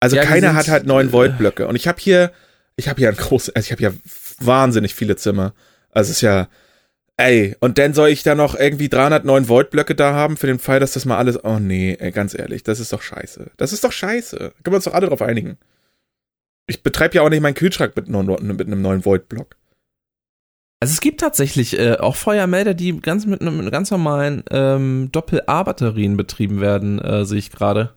[0.00, 1.68] Also Ja, keiner hat halt 9 Volt Blöcke.
[1.68, 2.32] Und ich habe hier,
[2.74, 3.94] ich habe hier ein großes, also ich habe hier
[4.40, 5.54] wahnsinnig viele Zimmer.
[5.90, 6.48] Also es ist ja,
[7.16, 10.58] ey, und dann soll ich da noch irgendwie 309 Volt Blöcke da haben für den
[10.58, 13.52] Fall, dass das mal alles, oh nee, ey, ganz ehrlich, das ist doch scheiße.
[13.58, 14.38] Das ist doch scheiße.
[14.38, 15.56] Können wir uns doch alle drauf einigen.
[16.66, 19.54] Ich betreibe ja auch nicht meinen Kühlschrank mit, mit einem 9 Volt Block.
[20.80, 26.16] Also es gibt tatsächlich äh, auch Feuermelder, die ganz mit einem ganz normalen ähm, Doppel-A-Batterien
[26.16, 27.94] betrieben werden, äh, sehe ich gerade.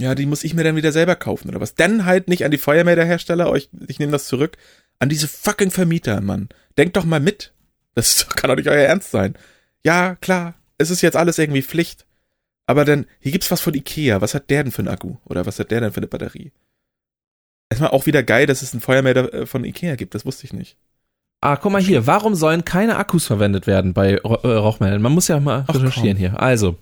[0.00, 1.74] Ja, die muss ich mir dann wieder selber kaufen oder was?
[1.74, 4.56] Dann halt nicht an die Feuermelderhersteller, euch, ich nehme das zurück,
[4.98, 6.48] an diese fucking Vermieter, Mann.
[6.78, 7.52] Denkt doch mal mit.
[7.94, 9.34] Das kann doch nicht euer Ernst sein.
[9.84, 12.06] Ja, klar, es ist jetzt alles irgendwie Pflicht.
[12.66, 14.22] Aber dann, hier gibt's was von Ikea.
[14.22, 15.16] Was hat der denn für einen Akku?
[15.26, 16.52] Oder was hat der denn für eine Batterie?
[17.68, 20.14] Erstmal auch wieder geil, dass es einen Feuermelder äh, von Ikea gibt.
[20.14, 20.78] Das wusste ich nicht.
[21.44, 24.18] Ah, guck mal hier, warum sollen keine Akkus verwendet werden bei äh,
[24.48, 25.02] Rauchmeldern?
[25.02, 26.16] Man muss ja mal Ach, recherchieren komm.
[26.16, 26.40] hier.
[26.40, 26.78] Also,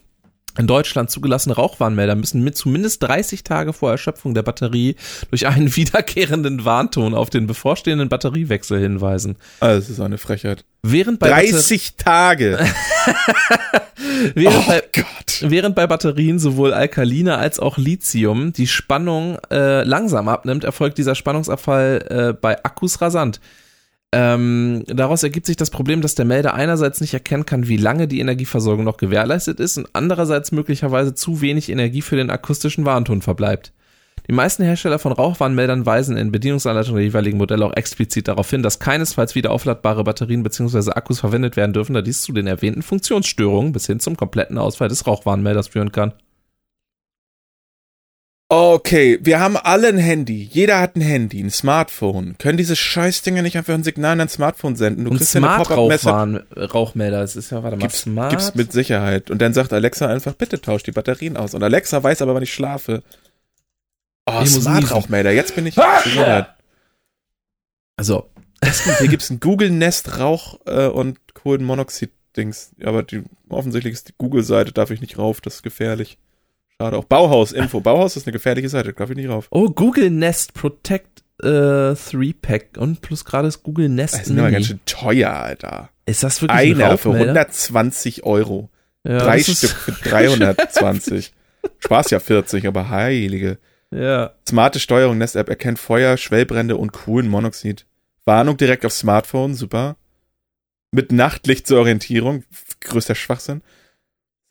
[0.57, 4.95] in Deutschland zugelassene Rauchwarnmelder müssen mit zumindest 30 Tage vor Erschöpfung der Batterie
[5.31, 9.35] durch einen wiederkehrenden Warnton auf den bevorstehenden Batteriewechsel hinweisen.
[9.59, 10.65] Also, das ist eine Frechheit.
[10.85, 12.61] Während bei, Batter 30 Tage!
[14.35, 15.41] während oh bei, Gott.
[15.41, 21.17] Während bei Batterien sowohl Alkaline als auch Lithium die Spannung äh, langsam abnimmt, erfolgt dieser
[21.17, 23.41] Spannungsabfall äh, bei Akkus rasant.
[24.15, 28.07] Ähm, daraus ergibt sich das Problem, dass der Melder einerseits nicht erkennen kann, wie lange
[28.07, 33.23] die Energieversorgung noch gewährleistet ist und andererseits möglicherweise zu wenig Energie für den akustischen Warnton
[33.23, 33.73] verbleibt.
[34.29, 38.63] Die meisten Hersteller von Rauchwarnmeldern weisen in Bedienungsanleitungen der jeweiligen Modelle auch explizit darauf hin,
[38.63, 40.93] dass keinesfalls wieder aufladbare Batterien bzw.
[40.93, 44.89] Akkus verwendet werden dürfen, da dies zu den erwähnten Funktionsstörungen bis hin zum kompletten Ausfall
[44.89, 46.13] des Rauchwarnmelders führen kann.
[48.55, 50.43] Okay, wir haben alle ein Handy.
[50.43, 52.37] Jeder hat ein Handy, ein Smartphone.
[52.37, 55.05] Können diese Scheißdinger nicht einfach ein Signal an ein Smartphone senden?
[55.07, 55.65] Du Und kriegst ja eine.
[55.67, 58.29] Rauchwarn Rauchmelder, das ist ja, warte mal, Gibt's, Smart.
[58.29, 59.31] gibt's mit Sicherheit.
[59.31, 61.55] Und dann sagt Alexa einfach, bitte tausch die Batterien aus.
[61.55, 63.03] Und Alexa weiß aber, wann ich schlafe.
[64.27, 64.93] Oh, Ich muss Smart niesen.
[64.97, 65.31] Rauchmelder.
[65.33, 66.49] Jetzt bin ich gesundheit.
[67.97, 68.29] also,
[68.99, 72.73] Hier gibt's ein Google Nest Rauch äh, und Kohlenmonoxid-Dings.
[72.85, 76.19] Aber die, offensichtlich ist die Google-Seite, darf ich nicht rauf, das ist gefährlich.
[76.85, 77.05] Schade auch.
[77.05, 77.81] Bauhaus-Info.
[77.81, 79.47] Bauhaus ist eine gefährliche Seite, darf ich nicht rauf.
[79.51, 84.51] oh, Google Nest Protect äh, 3-Pack und plus gerade ist Google Nest Das ist immer
[84.51, 85.91] ganz schön teuer, Alter.
[86.07, 87.33] Ist das wirklich ein Einer für Rauchmelder?
[87.33, 88.71] 120 Euro.
[89.05, 91.33] Ja, Drei Stück für 320.
[91.79, 93.59] Spaß ja 40, aber heilige.
[93.93, 94.33] Ja.
[94.49, 97.87] Smarte Steuerung Nest-App erkennt Feuer, Schwellbrände und Kohlenmonoxid.
[98.25, 99.97] Warnung direkt auf Smartphone, super.
[100.93, 102.45] Mit Nachtlicht zur Orientierung,
[102.81, 103.63] größter Schwachsinn.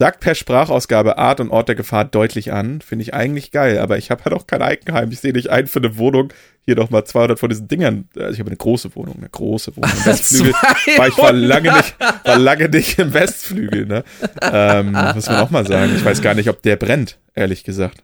[0.01, 2.81] Sagt per Sprachausgabe Art und Ort der Gefahr deutlich an.
[2.81, 5.11] Finde ich eigentlich geil, aber ich habe halt auch kein Eigenheim.
[5.11, 6.33] Ich sehe nicht ein für eine Wohnung.
[6.65, 8.09] Hier noch mal 200 von diesen Dingern.
[8.17, 9.91] Also ich habe eine große Wohnung, eine große Wohnung.
[9.95, 10.53] Im Westflügel.
[10.97, 14.03] War ich war lange nicht, war lange nicht im Westflügel, ne?
[14.41, 15.93] Ähm, muss man auch mal sagen.
[15.95, 18.03] Ich weiß gar nicht, ob der brennt, ehrlich gesagt.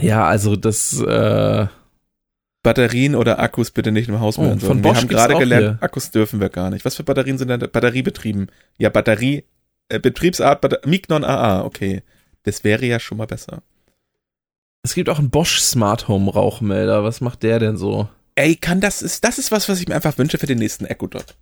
[0.00, 1.66] Ja, also das, äh,
[2.64, 5.76] Batterien oder Akkus bitte nicht im Haus Oh, von Wir Bosch haben gibt's gerade gelernt,
[5.78, 5.78] hier.
[5.82, 6.84] Akkus dürfen wir gar nicht.
[6.84, 7.68] Was für Batterien sind denn da?
[7.68, 8.50] Batteriebetrieben?
[8.78, 9.44] Ja, Batterie,
[9.88, 12.02] äh, Betriebsart, Batter Mignon AA, okay.
[12.42, 13.62] Das wäre ja schon mal besser.
[14.82, 17.04] es gibt auch einen Bosch Smart Home Rauchmelder.
[17.04, 18.08] Was macht der denn so?
[18.34, 20.86] Ey, kann das ist, das ist was, was ich mir einfach wünsche für den nächsten
[20.86, 21.36] Echo Dot.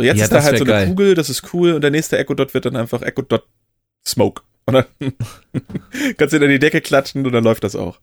[0.00, 0.86] So, jetzt Ja, ist da halt so eine geil.
[0.88, 3.46] Kugel, das ist cool, und der nächste Echo Dot wird dann einfach Echo Dot
[4.04, 4.42] Smoke.
[4.66, 4.84] Und dann
[6.16, 8.00] kannst du ihn an die Decke klatschen und dann läuft das auch.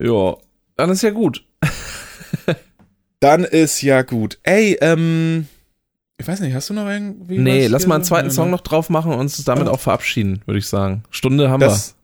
[0.00, 0.36] Ja,
[0.76, 1.44] dann ist ja gut.
[3.20, 4.40] Dann ist ja gut.
[4.42, 5.46] Ey, ähm,
[6.18, 8.50] ich weiß nicht, hast du noch irgendwie nee, lass mal einen zweiten Song ne?
[8.50, 9.72] noch drauf machen und uns damit Ja.
[9.72, 11.04] auch verabschieden, würde ich sagen.
[11.10, 11.94] Stunde haben Das,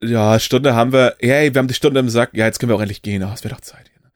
[0.00, 1.16] ja, Stunde haben wir.
[1.18, 2.30] Hey, wir haben die Stunde im Sack.
[2.32, 3.24] Ja, jetzt können wir auch endlich gehen.
[3.24, 3.90] Oh, es wird auch Zeit.
[3.92, 4.12] hier, ne?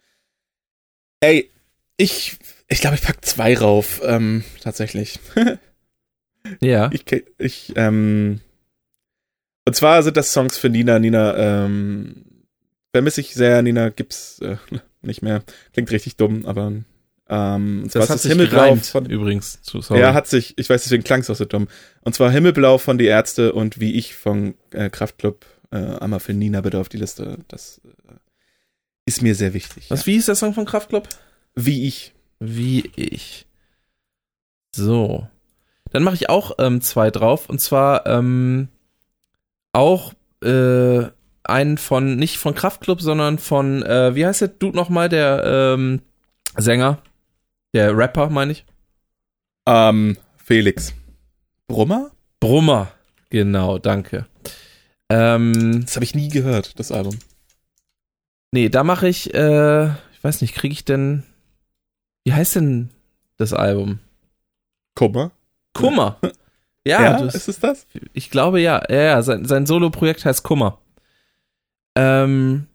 [1.19, 1.51] Ey,
[1.97, 2.37] ich,
[2.69, 4.01] ich glaube, ich pack zwei rauf.
[4.05, 5.19] Ähm, tatsächlich.
[5.35, 5.59] wir.
[6.61, 6.91] Ja.
[6.93, 7.05] Ich,
[7.39, 8.41] ich, ähm,
[9.65, 10.99] und zwar sind das Songs für Nina.
[10.99, 12.25] Nina, ähm,
[12.93, 13.61] vermisse ich sehr.
[13.63, 14.57] Nina gibt's äh,
[15.03, 15.43] nicht mehr.
[15.73, 16.73] Klingt richtig dumm, aber
[17.29, 19.59] ähm, Das hat das sich Himmelblau von, übrigens.
[19.63, 20.01] So, Sorry.
[20.01, 21.69] Ja, hat sich, ich weiß, deswegen klang es auch so dumm.
[22.03, 25.47] Und zwar Himmelblau von Die Ärzte und Wie ich von äh, Kraftklub.
[25.71, 27.39] Äh, einmal für Nina bitte auf die Liste.
[27.49, 28.15] Das äh,
[29.07, 29.87] ist mir sehr wichtig.
[29.89, 30.07] Was, ja.
[30.07, 31.09] wie ist der Song von Kraftklub?
[31.55, 32.13] Wie ich.
[32.39, 33.47] Wie ich.
[34.75, 35.27] So.
[35.91, 37.49] Dann mache ich auch ähm, zwei drauf.
[37.49, 38.69] Und zwar ähm,
[39.73, 40.13] auch
[40.43, 41.05] äh,
[41.45, 45.43] einen von, nicht von Kraftklub, sondern von, äh, wie heißt der Dude nochmal, der
[45.75, 46.01] ähm,
[46.57, 46.99] Sänger?
[47.75, 48.65] Der Rapper, meine ich.
[49.67, 50.93] Ähm, Felix.
[51.69, 52.11] Brummer?
[52.41, 52.93] Brummer.
[53.31, 54.27] Genau, danke.
[55.09, 57.19] Ähm, Das habe ich nie gehört, das Album.
[58.51, 61.23] nee, da mache ich, äh, ich weiß nicht, kriege ich denn,
[62.25, 62.91] wie heißt denn
[63.39, 64.01] das Album?
[64.95, 65.33] Kummer?
[65.75, 66.19] Kummer.
[66.85, 67.87] Ja, Ja, das, ist es das?
[68.13, 68.83] Ich glaube ja.
[68.91, 70.79] Ja, ja, sein, sein Solo-Projekt heißt Kummer.
[71.97, 72.67] Ähm,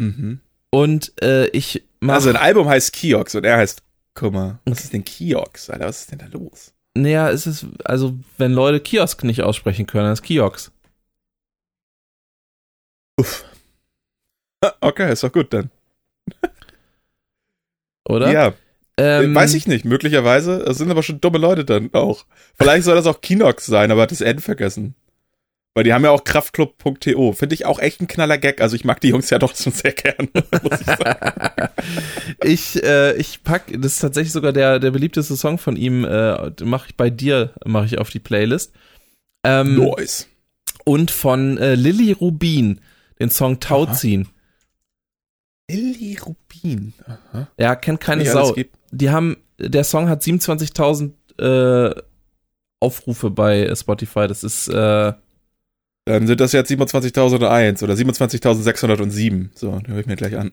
[0.00, 0.40] Mhm.
[0.70, 3.82] und äh, ich mach, Also ein Album heißt Kiox und er heißt
[4.14, 4.60] Kummer.
[4.64, 5.86] Was ist denn Kiox, Alter?
[5.86, 6.72] Was ist denn da los?
[6.96, 10.72] naja, es ist, also, wenn Leute Kiosk nicht aussprechen können, dann ist Kiox.
[14.64, 15.70] Ah, Okay, ist doch gut dann.
[18.08, 18.32] Oder?
[18.32, 18.54] Ja,
[18.96, 19.84] Ähm, weiß ich nicht.
[19.84, 20.60] Möglicherweise.
[20.62, 22.24] Es sind aber schon dumme Leute dann auch.
[22.56, 24.94] Vielleicht soll das auch Kinox sein, aber hat das N vergessen.
[25.78, 27.34] Weil die haben ja auch Kraftclub.to.
[27.34, 28.60] Finde ich auch echt ein knaller Gag.
[28.60, 31.68] Also ich mag die Jungs ja doch schon sehr gern, muss ich sagen.
[32.42, 36.50] ich, äh, ich pack, das ist tatsächlich sogar der, der beliebteste Song von ihm, äh,
[36.64, 38.72] mache ich bei dir, mache ich auf die Playlist.
[39.44, 40.26] Ähm, Nice.
[40.84, 42.80] Und von äh, Lilly Rubin,
[43.20, 44.26] den Song Tauziehen.
[45.70, 46.92] Lilly Rubin.
[47.06, 47.46] Aha.
[47.56, 48.56] Ja, kennt keine alles Sau.
[48.90, 52.02] die haben, der Song hat 27.000 äh,
[52.80, 54.26] Aufrufe bei Spotify.
[54.26, 55.12] Das ist, äh,
[56.08, 59.48] Dann sind das jetzt 27.001 oder 27.607.
[59.54, 60.50] So, den höre ich mir gleich an.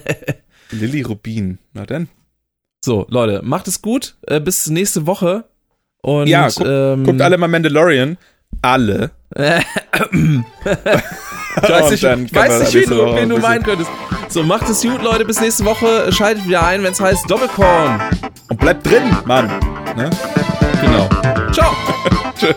[0.70, 1.58] Lilly Rubin.
[1.72, 2.08] Na denn.
[2.84, 4.16] so, Leute, macht es gut.
[4.26, 5.44] Äh, bis nächste Woche.
[6.02, 8.18] Und, Ja, guckt- ähm, Guckt alle mal Mandalorian.
[8.62, 9.10] Alle.
[9.34, 9.40] Ich
[11.62, 13.90] weiß nicht, dann weiß nicht, nächste du, wen du meinen könntest.
[14.28, 15.24] So, macht es gut, Leute.
[15.24, 16.12] Bis nächste Woche.
[16.12, 18.00] Schaltet wieder ein, wenn es heißt Doppelkorn.
[18.48, 19.46] Und bleibt drin, Mann.
[19.96, 20.10] Ne?
[20.82, 21.08] Genau.
[21.52, 21.72] Ciao.
[22.38, 22.52] Tschö.